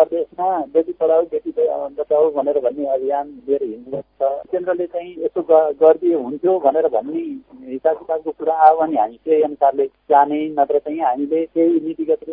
प्रदेशमा 0.00 0.48
बेटी 0.72 0.92
पढाऊ 1.00 1.22
बेटी 1.32 1.50
बचाऊ 1.98 2.30
भनेर 2.32 2.58
भन्ने 2.60 2.86
अभियान 2.94 3.26
लिएर 3.48 3.62
हिँड्नुहुन्छ 3.62 4.48
केन्द्रले 4.50 4.86
चाहिँ 4.86 5.12
यसो 5.24 5.42
गरिदिए 5.50 6.14
हुन्थ्यो 6.16 6.58
भनेर 6.58 6.88
भन्ने 6.88 7.24
हिसाब 7.68 7.96
किताबको 7.96 8.30
कुरा 8.30 8.54
आयो 8.66 8.76
भने 8.80 9.00
हामी 9.00 9.18
त्यही 9.24 9.42
अनुसारले 9.42 9.86
जाने 10.10 10.40
नत्र 10.58 10.78
चाहिँ 10.78 11.00
हामीले 11.00 11.44
केही 11.46 11.80
नीतिगत 11.86 12.24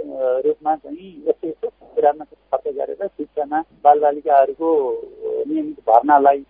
रूपमा 0.45 0.75
चाहिँ 0.75 1.10
यस्तो 1.27 1.47
यस्तो 1.47 1.67
कुरामा 1.95 2.23
खर्च 2.25 2.75
गरेर 2.75 3.08
शिक्षामा 3.08 3.60
बालबालिकाहरूको 3.84 4.69
नियमित 5.47 5.80
भर्नालाई 5.88 6.43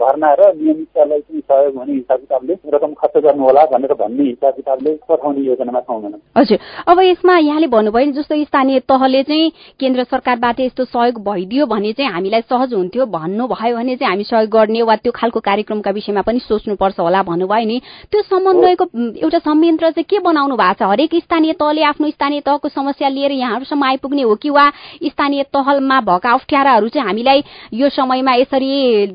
भर्ना 0.00 0.32
र 0.38 0.52
नियमिततालाई 0.54 1.20
चाहिँ 1.20 1.40
सहयोग 1.40 1.76
हुने 1.76 1.92
हिसाब 1.92 2.18
किताबले 2.20 2.54
रकम 2.74 2.92
खर्च 2.94 3.16
गर्नु 3.24 3.44
होला 3.44 3.64
भनेर 3.72 3.92
भन्ने 3.94 4.24
हिसाब 4.24 4.54
किताबले 4.54 4.94
पठाउने 5.08 5.40
योजनामा 5.40 5.80
छौँ 5.80 6.00
हजुर। 6.36 6.58
अब 6.88 7.00
यसमा 7.00 7.38
यहाँले 7.38 7.66
भन्नुभयो 7.66 8.12
जस्तो 8.12 8.42
स्थानीय 8.44 8.80
तहले 8.90 9.22
चाहिँ 9.22 9.50
केन्द्र 9.80 10.04
सरकारबाट 10.44 10.60
यस्तो 10.60 10.84
सहयोग 10.84 11.18
भइदियो 11.24 11.66
भने 11.66 11.92
चाहिँ 11.92 12.10
हामीलाई 12.12 12.40
सहज 12.42 12.74
हुन्थ्यो 12.74 13.06
भन्नुभयो 13.06 13.76
भने 13.76 13.96
चाहिँ 13.96 14.10
हामी 14.10 14.24
सहयोग 14.24 14.50
गर्ने 14.50 14.82
वा 14.84 14.96
त्यो 14.96 15.12
खालको 15.16 15.40
कार्यक्रमका 15.40 15.90
विषयमा 15.90 16.22
पनि 16.22 16.38
सोच्नुपर्छ 16.38 17.00
होला 17.00 17.22
भन्नुभयो 17.24 17.64
नि। 17.64 17.80
त्यो 18.12 18.22
समन्वयको 18.28 18.84
एउटा 19.24 19.38
संयन्त्र 19.38 19.90
चाहिँ 19.90 20.04
के 20.04 20.18
बनाउनु 20.20 20.56
भएको 20.56 20.74
छ? 20.74 20.82
हरेक 20.84 21.14
स्थानीय 21.24 21.52
तहले 21.56 21.82
आफ्नो 21.82 22.10
स्थानीय 22.10 22.40
तहको 22.44 22.68
समस्या 22.68 23.08
लिएर 23.08 23.32
यहाँहरूसम्म 23.32 23.84
आइपुग्ने 23.84 24.22
हो 24.22 24.34
कि 24.36 24.50
वा 24.50 24.68
स्थानीय 25.08 25.42
तहमा 25.48 26.00
भएका 26.04 26.32
अप्ठ्याराहरू 26.36 26.88
चाहिँ 26.92 27.06
हामीलाई 27.08 27.44
यो 27.72 27.88
समयमा 27.88 28.34
यसरी 28.44 28.72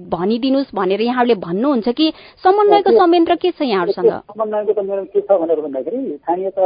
भनिदिनुहोस् 0.10 0.76
भनेर 0.76 1.02
यहाँहरूले 1.02 1.36
भन्नुहुन्छ 1.46 1.90
कि 1.90 2.12
समन्वयको 2.44 2.92
संयन्त्र 2.98 3.36
के 3.36 3.52
छ 3.52 3.62
यहाँहरूसँग? 3.62 4.12
समन्वयको 4.34 4.74
संयन्त्र 4.74 5.06
के 5.14 5.22
छ 5.22 5.40
भनेर 5.42 5.62
भन्दाखेरि 5.62 6.18
स्थानीय 6.18 6.50
त 6.58 6.60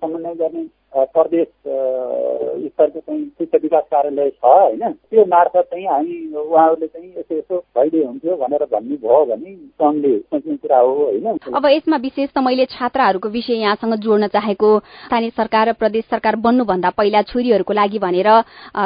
समन्वय 0.00 0.34
गर्ने 0.34 0.64
प्रदेश 0.92 1.46
स्तरको 1.46 3.00
चाहिँ 3.00 3.24
शिक्षा 3.24 3.58
विकास 3.62 3.82
कार्यालय 3.90 4.30
छ 4.30 4.44
होइन? 4.44 4.92
त्यो 5.06 5.24
मार्फत 5.24 5.66
चाहिँ 5.70 5.86
हामी 5.86 6.16
उहाँहरूले 6.34 6.86
चाहिँ 6.86 7.08
यसो 7.10 7.34
यसो 7.36 7.58
भइदिए 7.76 8.04
हुन्थ्यो 8.04 8.36
भनेर 8.36 8.64
भन्नुभयो 8.72 9.24
भने 9.24 9.54
सङ्घले 9.54 10.16
सोच्ने 10.18 10.56
कुरा 10.56 10.78
हो 10.78 10.94
होइन? 10.94 11.26
अब 11.54 11.66
यसमा 11.66 11.96
विशेष 11.96 12.28
त 12.30 12.38
मैले 12.38 12.64
छात्राहरूको 12.66 13.28
विषय 13.28 13.54
यहाँसँग 13.56 13.94
जोड्न 14.02 14.26
चाहेको 14.28 14.70
स्थानीय 15.06 15.30
सरकार 15.30 15.68
र 15.68 15.72
प्रदेश 15.78 16.04
सरकार 16.10 16.36
बन्नुभन्दा 16.36 16.90
पहिला 16.90 17.22
छोरीहरूको 17.22 17.72
लागि 17.72 17.98
भनेर 17.98 18.28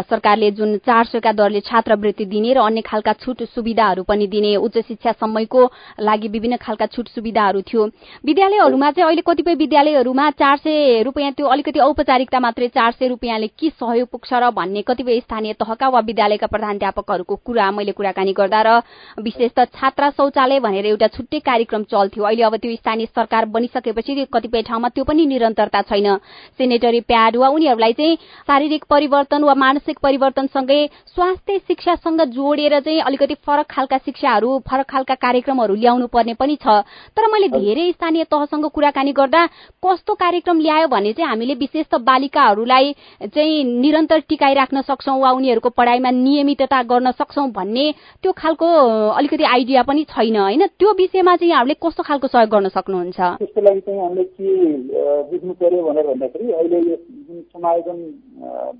सरकारले 0.04 0.50
जुन 0.52 0.76
चार 0.84 1.04
सयका 1.06 1.32
दरले 1.32 1.60
छात्रवृत्ति 1.62 2.24
दिने 2.26 2.52
र 2.52 2.58
अन्य 2.60 2.80
खालका 2.82 3.12
छुट 3.24 3.42
सुविधाहरू 3.48 4.02
पनि 4.04 4.26
दिने 4.26 4.54
उच्च 4.58 4.78
शिक्षा 4.78 5.12
समयको 5.14 5.64
लागि 6.00 6.28
विभिन्न 6.28 6.56
खालका 6.60 6.86
छुट 6.86 7.08
सुविधाहरू 7.08 7.60
थियो। 7.62 7.84
विद्यालयहरूमा 8.24 8.90
चाहिँ 8.90 9.06
अहिले 9.06 9.22
कतिपय 9.24 9.54
विद्यालयहरूमा 9.54 10.30
चार 10.34 10.56
सय 10.58 11.02
रुपियाँ 11.02 11.32
त्यो 11.32 11.46
अलिकति 11.46 11.80
औपचारिकता 11.94 12.38
मात्रै 12.40 12.66
चार 12.68 12.92
सय 12.92 13.08
रुपियाँले 13.08 13.46
के 13.54 13.68
सहयोग 13.70 14.08
पुग्छ 14.10 14.32
र 14.34 14.50
भन्ने 14.50 14.82
कतिपय 14.82 15.20
स्थानीय 15.20 15.52
तहका 15.54 15.88
वा 15.88 16.00
विद्यालयका 16.02 16.46
प्रधानध्यापकहरूको 16.46 17.34
कुरा 17.46 17.70
मैले 17.70 17.92
कुराकानी 17.94 18.32
गर्दा 18.34 18.62
र 18.66 18.70
विशेष 19.22 19.50
त 19.54 19.70
छात्रा 19.70 20.10
शौचालय 20.10 20.58
भनेर 20.60 20.86
एउटा 20.86 21.06
छुट्टै 21.14 21.38
कार्यक्रम 21.40 21.82
चल्थ्यो। 21.86 22.24
अहिले 22.24 22.42
अब 22.42 22.56
त्यो 22.56 22.74
स्थानीय 22.74 23.06
सरकार 23.06 23.44
बनिसकेपछि 23.46 24.26
कतिपय 24.26 24.62
ठाउँमा 24.66 24.88
त्यो 24.90 25.04
पनि 25.04 25.26
निरन्तरता 25.26 25.82
छैन। 25.86 26.08
सेनेटरी 26.58 27.00
प्याड 27.06 27.36
वा 27.36 27.48
उनीहरूलाई 27.48 27.92
चाहिँ 27.92 28.16
शारीरिक 28.42 28.84
परिवर्तन 28.90 29.44
वा 29.44 29.54
मानसिक 29.54 29.98
परिवर्तनसँगै 30.02 30.80
स्वास्थ्य 31.14 31.58
शिक्षासँग 31.58 32.20
जोडेर 32.34 32.78
चाहिँ 32.80 33.00
अलिकति 33.02 33.34
फरक 33.46 33.70
खालका 33.70 33.98
शिक्षाहरू 34.02 34.58
फरक 34.66 34.90
खालका 34.90 35.14
कार्यक्रमहरू 35.22 35.74
ल्याउनु 35.78 36.06
पर्ने 36.10 36.34
पनि 36.34 36.58
छ। 36.58 36.82
तर 37.14 37.30
मैले 37.30 37.48
धेरै 37.54 37.90
स्थानीय 37.92 38.24
तहसँग 38.26 38.66
कुराकानी 38.74 39.12
गर्दा 39.14 39.46
कस्तो 39.86 40.14
कार्यक्रम 40.16 40.60
ल्यायो 40.60 40.88
भने 40.88 41.12
चाहिँ 41.12 41.30
हामीले 41.30 41.54
विशेष 41.54 41.83
त 41.84 42.00
बालिकाहरूलाई 42.04 42.92
चाहिँ 43.24 43.64
निरन्तर 43.64 44.18
टिकाइराख्न 44.28 44.80
सक्छौँ 44.82 45.18
वा 45.20 45.30
उनीहरूको 45.30 45.70
पढाइमा 45.70 46.10
नियमितता 46.10 46.82
गर्न 46.82 47.10
सक्छौँ 47.10 47.48
भन्ने 47.50 47.86
त्यो 48.22 48.32
खालको 48.32 48.66
अलिकति 49.10 49.44
आइडिया 49.44 49.82
पनि 49.82 50.04
छैन 50.04 50.36
होइन? 50.36 50.66
त्यो 50.78 50.92
विषयमा 50.92 51.36
चाहिँ 51.36 51.50
यहाँहरूले 51.50 51.74
कस्तो 51.82 52.02
खालको 52.02 52.26
सहयोग 52.28 52.50
गर्न 52.50 52.68
सक्नुहुन्छ? 52.68 53.20
त्यसको 53.40 53.60
लागि 53.60 53.80
चाहिँ 53.80 54.00
हामीले 54.00 54.24
के 54.24 54.50
बुझ्नु 55.30 55.52
पर्यो 55.60 55.82
भनेर 55.82 56.06
भन्दाखेरि 56.06 56.52
अहिले 56.52 56.78
यो 56.90 56.96
जुन 56.96 57.40
समायोजन 57.52 57.98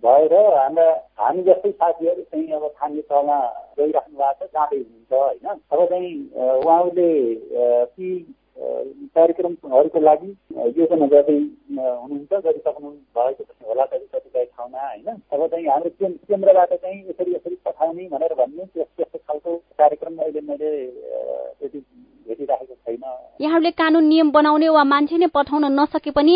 भएर 0.05 0.35
हाम्रा 0.57 0.89
हामी 1.19 1.43
जस्तै 1.43 1.71
साथीहरू 1.73 2.23
चाहिँ 2.23 2.47
अब 2.53 2.67
स्थानीय 2.69 3.03
तहमा 3.11 3.39
गइराख्नु 3.79 4.17
भएको 4.19 4.47
छ 4.47 4.51
जाँदै 4.55 4.77
हुनुहुन्छ 4.77 5.13
होइन? 5.13 5.61
अब 5.73 5.85
चाहिँ 5.91 6.11
उहाँहरूले 6.35 7.11
ती 7.85 8.09
कार्यक्रमहरूको 8.57 10.01
लागि 10.01 10.31
योजना 10.79 11.07
गर्दै 11.07 11.39
हुनुहुन्छ। 12.03 12.33
गरिसक्नु 12.45 12.91
भएको 13.17 13.45
पनि 13.45 13.69
होला। 13.69 13.85
कति 13.85 14.07
कतिपय 14.15 14.45
ठाउँमा 14.45 14.81
होइन। 14.81 15.09
अब 15.09 15.47
चाहिँ 15.47 15.67
हाम्रो 15.67 15.91
केन्द्रबाट 16.01 16.73
चाहिँ 16.75 17.01
यसरी 17.09 17.35
यसरी 17.35 17.57
पठाउने 17.65 18.09
भनेर 18.09 18.35
भन्ने 18.35 18.65
त्यस्तो 18.65 19.19
खालको 19.19 19.57
कार्यक्रम 19.79 20.19
अहिले 20.19 20.41
मैले 20.41 20.71
त्यति 21.59 21.79
भेटिराखेको 22.29 22.75
छैन। 22.75 23.03
यहाँहरूले 23.41 23.71
कानून 23.73 24.05
नियम 24.05 24.31
बनाउने 24.31 24.69
वा 24.69 24.85
मान्छे 24.85 25.17
नै 25.19 25.27
पठाउन 25.35 25.65
नसके 25.81 26.11
पनि 26.11 26.35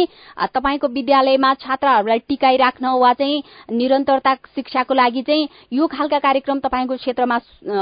तपाईँको 0.55 0.89
विद्यालयमा 0.89 1.53
छात्राहरूलाई 1.57 2.19
टिकाइराख्न 2.29 2.87
वा 2.99 3.13
चाहिँ 3.13 3.43
निरन्तरता 3.73 4.35
शिक्षाको 4.55 4.95
लागि 4.95 5.23
चाहिँ 5.23 5.49
यो 5.73 5.87
खालका 5.87 6.19
कार्यक्रम 6.19 6.59
तपाईँको 6.59 6.97
क्षेत्रमा 6.97 7.37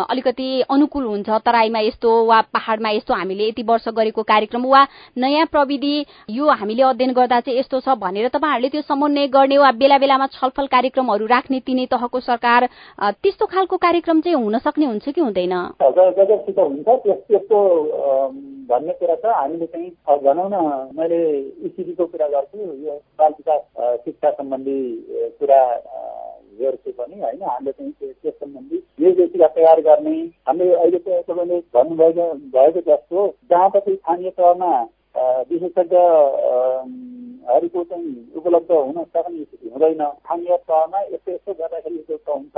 अलिकति 0.05 0.49
अनुकूल 0.71 1.05
हुन्छ। 1.05 1.29
तराईमा 1.47 1.81
यस्तो 1.81 2.11
वा 2.25 2.41
पहाड़मा 2.53 2.91
यस्तो 2.91 3.15
हामीले 3.15 3.49
यति 3.49 3.63
वर्ष 3.63 3.89
गरेको 3.97 4.23
कार्यक्रम 4.23 4.67
वा 4.67 4.87
नयाँ 5.17 5.47
प्रविधि 5.47 5.95
यो 6.31 6.45
हामीले 6.53 6.83
अध्ययन 6.85 7.13
गर्दा 7.13 7.41
चाहिँ 7.41 7.59
यस्तो 7.59 7.81
छ 7.81 7.97
भनेर 7.97 8.29
तपाईँहरूले 8.29 8.69
त्यो 8.69 8.83
समन्वय 8.85 9.27
गर्ने 9.29 9.59
वा 9.59 9.71
बेला 9.73 9.99
बेलामा 9.99 10.27
छलफल 10.37 10.67
कार्यक्रमहरू 10.69 11.27
राख्ने 11.27 11.61
तिनै 11.67 11.87
तहको 11.89 12.21
सरकार 12.21 12.69
त्यस्तो 13.17 13.47
खालको 13.47 13.77
कार्यक्रम 13.77 14.21
चाहिँ 14.21 14.37
हुन 14.37 14.59
सक्ने 14.59 14.87
हुन्छ 14.87 15.09
कि 15.09 15.21
हुँदैन? 15.21 15.55
हुन्छ। 16.57 16.89
त्यस्तो 17.07 17.59
भन्ने 18.71 18.93
कुरा 19.01 19.15
छ। 19.17 19.25
हामीले 19.27 19.67
चाहिँ 19.67 19.91
भनौँ 20.25 20.49
न 20.53 20.57
मैले 20.99 21.21
इसिबीको 21.67 22.05
कुरा 22.07 22.29
गर्छु। 22.29 22.59
यो 22.59 22.95
बाल 23.19 23.33
विकास 23.33 23.63
शिक्षा 24.05 24.31
सम्बन्धी 24.31 24.79
कुरा 25.41 25.61
हेर्छु 26.61 26.91
पनि 26.99 27.21
होइन। 27.21 27.43
हामीले 27.43 27.73
चाहिँ 27.73 27.93
त्यस 27.93 28.35
सम्बन्धी 28.35 28.77
निर्देशिका 29.01 29.49
तयार 29.57 29.81
गर्ने। 29.81 30.17
हामीले 30.49 30.75
अहिले 30.75 30.99
तपाईँले 30.99 31.59
भन्नुभएको 31.75 32.27
भएको 32.55 32.81
जस्तो 32.91 33.27
जहाँ 33.51 33.71
कतै 33.71 33.95
स्थानीय 33.95 34.31
तहमा 34.31 34.73
विशेषज्ञ 35.51 35.97
हरूको 37.47 37.83
चाहिँ 37.85 38.33
उपलब्ध 38.37 38.71
हुन 38.73 38.99
सक्ने 39.05 39.45
स्थिति 39.45 39.69
हुँदैन। 39.73 40.03
स्थानीय 40.03 40.57
तहमा 40.69 41.01
यस्तो 41.01 41.33
यस्तो 41.33 41.53
गर्दाखेरि 41.55 41.99
यस्तो 42.11 42.33
हुन्छ। 42.35 42.57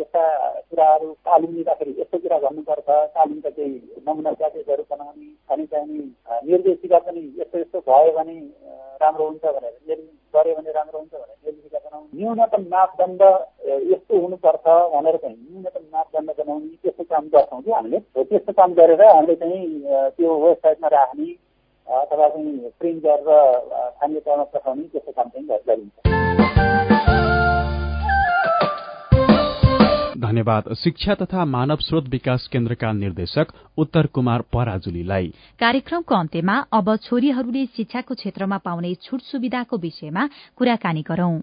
यस्ता 0.00 0.22
कुराहरू 0.70 1.08
तालिम 1.26 1.54
लिँदाखेरि 1.56 1.92
यस्तो 2.00 2.18
कुरा 2.18 2.38
गर्नुपर्छ। 2.38 2.88
तालिमका 3.16 3.50
केही 3.50 4.04
नमुना 4.08 4.32
प्याकेजहरू 4.40 4.84
बनाउने 4.90 5.28
अनि 5.52 5.66
चाहिँ 5.72 6.00
निर्देशिका 6.48 6.98
पनि 7.06 7.22
यस्तो 7.40 7.58
यस्तो 7.58 7.78
भयो 7.88 8.12
भने 8.18 8.36
राम्रो 9.02 9.24
हुन्छ 9.28 9.44
भनेर 9.44 9.74
गऱ्यो 10.34 10.54
भने 10.54 10.70
राम्रो 10.72 10.98
हुन्छ 10.98 11.12
भनेर 11.14 11.36
निर्देशिका 11.46 11.78
बनाउने। 11.78 12.08
न्यूनतम 12.18 12.62
मापदण्ड 12.74 13.22
यस्तो 13.92 14.20
हुनुपर्छ 14.20 14.66
भनेर 14.94 15.16
चाहिँ 15.16 15.36
न्यूनतम 15.36 15.84
मापदण्ड 15.96 16.30
बनाउने 16.38 16.76
त्यस्तो 16.82 17.04
काम 17.04 17.24
गर्छौँ 17.34 17.62
कि 17.62 17.70
हामीले। 17.70 17.98
त्यस्तो 18.16 18.52
काम 18.52 18.72
गरेर 18.74 19.02
हामीले 19.06 19.34
चाहिँ 19.40 19.64
त्यो 20.16 20.30
वेबसाइटमा 20.44 20.88
राख्ने 20.96 21.28
अथवा 21.86 22.28
चाहिँ 22.28 22.70
प्रिन्ट 22.80 23.02
गरेर 23.02 23.28
स्थानीय 23.90 24.20
तहमा 24.20 24.44
पठाउने 24.44 24.82
त्यस्तो 24.82 25.12
काम 25.12 25.28
चाहिँ 25.28 25.46
गरिन्छ। 25.46 26.06
धन्यवाद। 30.20 30.74
शिक्षा 30.74 31.14
तथा 31.14 31.44
मानव 31.44 31.76
स्रोत 31.76 32.04
विकास 32.08 32.48
केन्द्रका 32.52 32.92
निर्देशक 32.92 33.46
उत्तर 33.78 34.06
कुमार 34.06 34.40
पराजुलीलाई। 34.52 35.26
कार्यक्रमको 35.60 36.14
अन्त्यमा 36.14 36.56
अब 36.72 36.96
छोरीहरूले 36.96 37.66
शिक्षाको 37.66 38.14
क्षेत्रमा 38.14 38.58
पाउने 38.58 38.94
छुट 38.94 39.20
सुविधाको 39.20 39.76
विषयमा 39.76 40.28
कुराकानी 40.56 41.02
गरौं। 41.02 41.40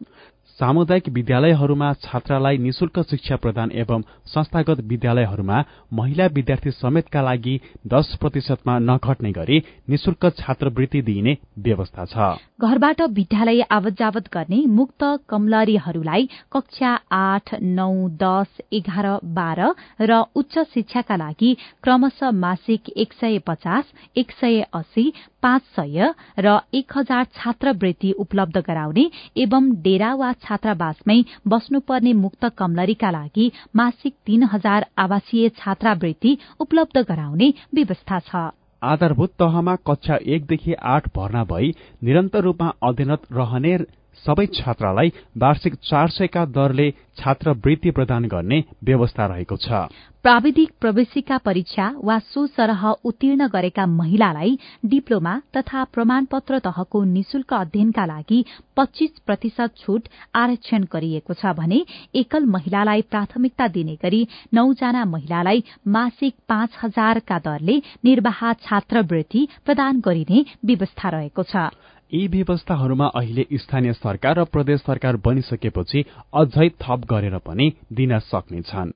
सामुदायिक 0.60 1.08
विद्यालयहरूमा 1.10 1.88
छात्रालाई 2.02 2.58
निशुल्क 2.62 3.00
शिक्षा 3.12 3.36
प्रदान 3.44 3.72
एवं 3.74 4.02
संस्थागत 4.34 4.80
विद्यालयहरूमा 4.86 5.64
महिला 5.92 6.26
विद्यार्थी 6.36 6.72
समेतका 6.74 7.22
लागि 7.22 7.56
दश 7.94 8.14
प्रतिशतमा 8.22 8.78
नघट्ने 8.82 9.32
गरी 9.32 9.58
निशुल्क 9.90 10.26
छात्रवृत्ति 10.38 11.02
दिइने 11.10 11.34
व्यवस्था 11.60 12.06
छ। 12.06 12.38
घरबाट 12.62 13.02
विद्यालय 13.18 13.62
आवत 13.72 13.98
जावत 14.00 14.30
गर्ने 14.34 14.60
मुक्त 14.76 15.04
कमलरीहरूलाई 15.30 16.30
कक्षा 16.54 16.92
आठ 17.14 17.54
नौ 17.74 17.90
दश 18.22 18.62
एघार 18.74 19.08
बाह्र 19.34 19.74
र 20.04 20.22
उच्च 20.36 20.60
शिक्षाका 20.74 21.16
लागि 21.16 21.54
क्रमशः 21.84 22.32
मासिक 22.46 22.90
एक 22.98 23.14
सय 23.14 23.40
पचास 23.48 23.92
एक 24.18 24.32
सय 24.42 24.62
अस्सी 24.74 25.12
पाँच 25.44 25.62
सय 25.76 26.14
र 26.40 26.58
एक 26.74 26.98
हजार 26.98 27.26
छात्रवृत्ति 27.36 28.12
उपलब्ध 28.20 28.58
गराउने 28.68 29.10
एवं 29.38 29.70
डेरा 29.82 30.14
वा 30.16 30.32
छात्रावासमै 30.44 31.20
बस्नुपर्ने 31.48 32.14
मुक्त 32.24 32.46
कमलरीका 32.58 33.12
लागि 33.12 33.50
मासिक 33.76 34.14
तीन 34.28 34.44
हजार 34.52 34.86
आवासीय 34.98 35.50
छात्रावृत्ति 35.60 36.38
उपलब्ध 36.60 37.06
गराउने 37.10 37.54
व्यवस्था 37.74 38.20
छ। 38.20 38.50
आधारभूत 38.82 39.30
तहमा 39.40 39.76
कक्षा 39.88 40.16
एकदेखि 40.28 40.74
आठ 40.94 41.08
भर्ना 41.16 41.44
भई 41.50 41.72
निरन्तर 42.04 42.42
रूपमा 42.44 42.72
अध्ययनरत 42.84 43.28
रहने 43.32 43.76
सबै 44.18 44.46
छात्रालाई 44.56 45.12
वार्षिक 45.38 45.76
चार 45.84 46.10
सयका 46.10 46.46
दरले 46.56 46.90
छात्रवृत्ति 47.18 47.92
प्रदान 47.92 48.26
गर्ने 48.28 48.64
व्यवस्था 48.84 49.26
रहेको 49.26 49.56
छ। 49.58 49.88
प्राविधिक 50.24 50.70
प्रवेशिका 50.82 51.38
परीक्षा 51.38 51.86
वा 52.00 52.18
सरह 52.26 52.84
उत्तीर्ण 53.06 53.48
गरेका 53.48 53.86
महिलालाई 53.86 54.58
डिप्लोमा 54.86 55.34
तथा 55.58 55.84
प्रमाणपत्र 55.94 56.60
तहको 56.60 57.04
निशुल्क 57.04 57.54
अध्ययनका 57.54 58.06
लागि 58.06 58.40
पच्चीस 58.78 59.20
प्रतिशत 59.26 59.76
छूट 59.78 60.08
आरक्षण 60.36 60.84
गरिएको 60.94 61.34
छ 61.34 61.54
भने 61.58 61.84
एकल 62.16 62.46
महिलालाई 62.56 63.02
प्राथमिकता 63.12 63.68
दिने 63.68 63.96
गरी 64.04 64.28
नौजना 64.54 65.04
महिलालाई 65.06 65.64
मासिक 65.88 66.34
पाँच 66.50 66.78
हजारका 66.84 67.40
दरले 67.40 67.82
निर्वाह 68.06 68.54
छात्रवृत्ति 68.64 69.48
प्रदान 69.66 70.00
गरिने 70.00 70.46
व्यवस्था 70.66 71.10
रहेको 71.10 71.44
छ। 71.44 71.68
यी 72.14 72.28
व्यवस्थाहरूमा 72.28 73.06
अहिले 73.16 73.46
स्थानीय 73.54 73.94
सरकार 73.94 74.40
र 74.40 74.44
प्रदेश 74.46 74.80
सरकार 74.80 75.18
बनिसकेपछि 75.26 76.06
अझै 76.34 76.70
थप 76.82 77.06
गरेर 77.10 77.38
पनि 77.38 77.72
दिन 77.94 78.20
सक्नेछन्। 78.20 78.92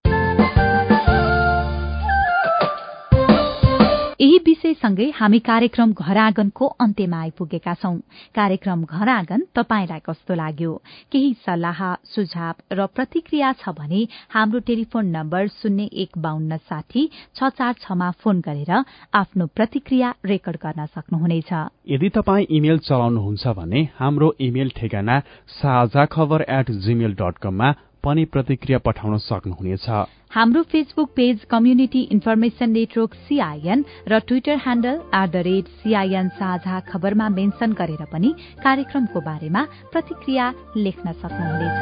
यही 4.19 4.38
विषयसँगै 4.45 5.06
हामी 5.13 5.39
कार्यक्रम 5.45 5.91
घर 5.93 6.17
आँगनको 6.17 6.65
अन्त्यमा 6.82 7.17
आइपुगेका 7.21 7.73
छौं। 7.73 7.97
कार्यक्रम 8.34 8.84
घर 8.84 9.10
आँगन 9.10 9.41
तपाईँलाई 9.53 9.99
कस्तो 10.01 10.34
लाग्यो? 10.34 10.71
केही 11.13 11.34
सल्लाह 11.45 11.82
सुझाव 12.13 12.56
र 12.73 12.86
प्रतिक्रिया 12.97 13.51
छ 13.62 13.69
भने 13.77 14.01
हाम्रो 14.34 14.60
टेलिफोन 14.65 15.06
नम्बर 15.13 15.47
शून्य 15.53 15.84
एक 16.01 16.17
बान्न 16.17 16.58
साठी 16.65 17.06
छ 17.38 17.49
चार 17.53 17.73
छमा 17.77 18.10
फोन 18.17 18.41
गरेर 18.41 18.73
आफ्नो 19.13 19.45
प्रतिक्रिया 19.53 20.13
रेकर्ड 20.25 20.58
गर्न 20.65 20.86
सक्नुहुनेछ। 20.97 21.53
यदि 21.86 22.10
तपाईँ 22.17 22.49
इमेल 22.58 22.77
चलाउनुहुन्छ 22.89 23.47
भने 23.53 23.88
हाम्रो 24.01 24.36
इमेल 24.41 24.69
ठेगाना 24.77 25.19
साझा 25.62 26.06
खबर 26.10 26.41
एट 26.49 26.71
जीमेल 26.86 27.13
डट 27.21 27.38
कममा 27.38 27.69
पनि 28.07 28.25
प्रतिक्रिया 28.33 28.79
पठाउन 28.79 29.17
सक्नुहुनेछ। 29.21 29.89
हाम्रो 30.27 30.61
Facebook 30.63 31.09
page 31.15 31.43
community 31.49 32.01
information 32.11 32.69
network 32.71 33.13
CIN 33.27 33.83
र 34.07 34.19
Twitter 34.27 34.55
handle 34.63 34.95
at 35.13 35.29
the 35.31 35.35
rate 35.47 35.65
CIN 35.79 36.27
साझा 36.35 36.79
खबरमा 36.89 37.27
मेन्शन 37.31 37.73
गरेर 37.73 38.03
पनि 38.11 38.33
कार्यक्रमको 38.59 39.19
बारेमा 39.21 39.61
प्रतिक्रिया 39.91 40.45
लेख्न 40.77 41.11
सक्नुहुनेछ। 41.13 41.79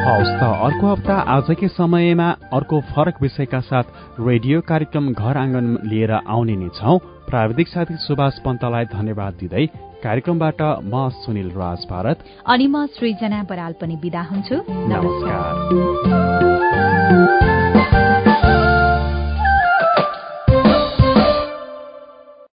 हवस् 0.00 0.34
त 0.40 0.42
अर्को 0.66 0.86
हप्ता 0.86 1.16
आजकै 1.34 1.68
समयमा 1.70 2.28
अर्को 2.52 2.80
फरक 2.88 3.22
विषयका 3.22 3.60
साथ 3.68 3.86
रेडियो 4.20 4.60
कार्यक्रम 4.62 5.12
घर 5.12 5.36
आँगन 5.36 5.66
लिएर 5.84 6.12
आउने 6.12 6.56
नै 6.56 6.68
छौं। 6.74 6.98
प्राविधिक 7.28 7.68
साथी 7.68 7.96
सुभाष 8.00 8.38
पन्तलाई 8.44 8.84
धन्यवाद 8.92 9.34
दिँदै 9.40 9.66
कार्यक्रमबाट 10.02 10.60
म 10.62 11.08
सुनिल 11.08 11.50
राज 11.50 11.78
भारत। 11.90 12.18
अनि 12.46 12.66
म 12.66 12.86
सृजना 12.86 13.42
बराल 13.42 13.72
पनि 13.80 13.96
विदा 13.96 14.22
हुन्छु। 14.22 14.56
नमस्कार। 14.70 15.50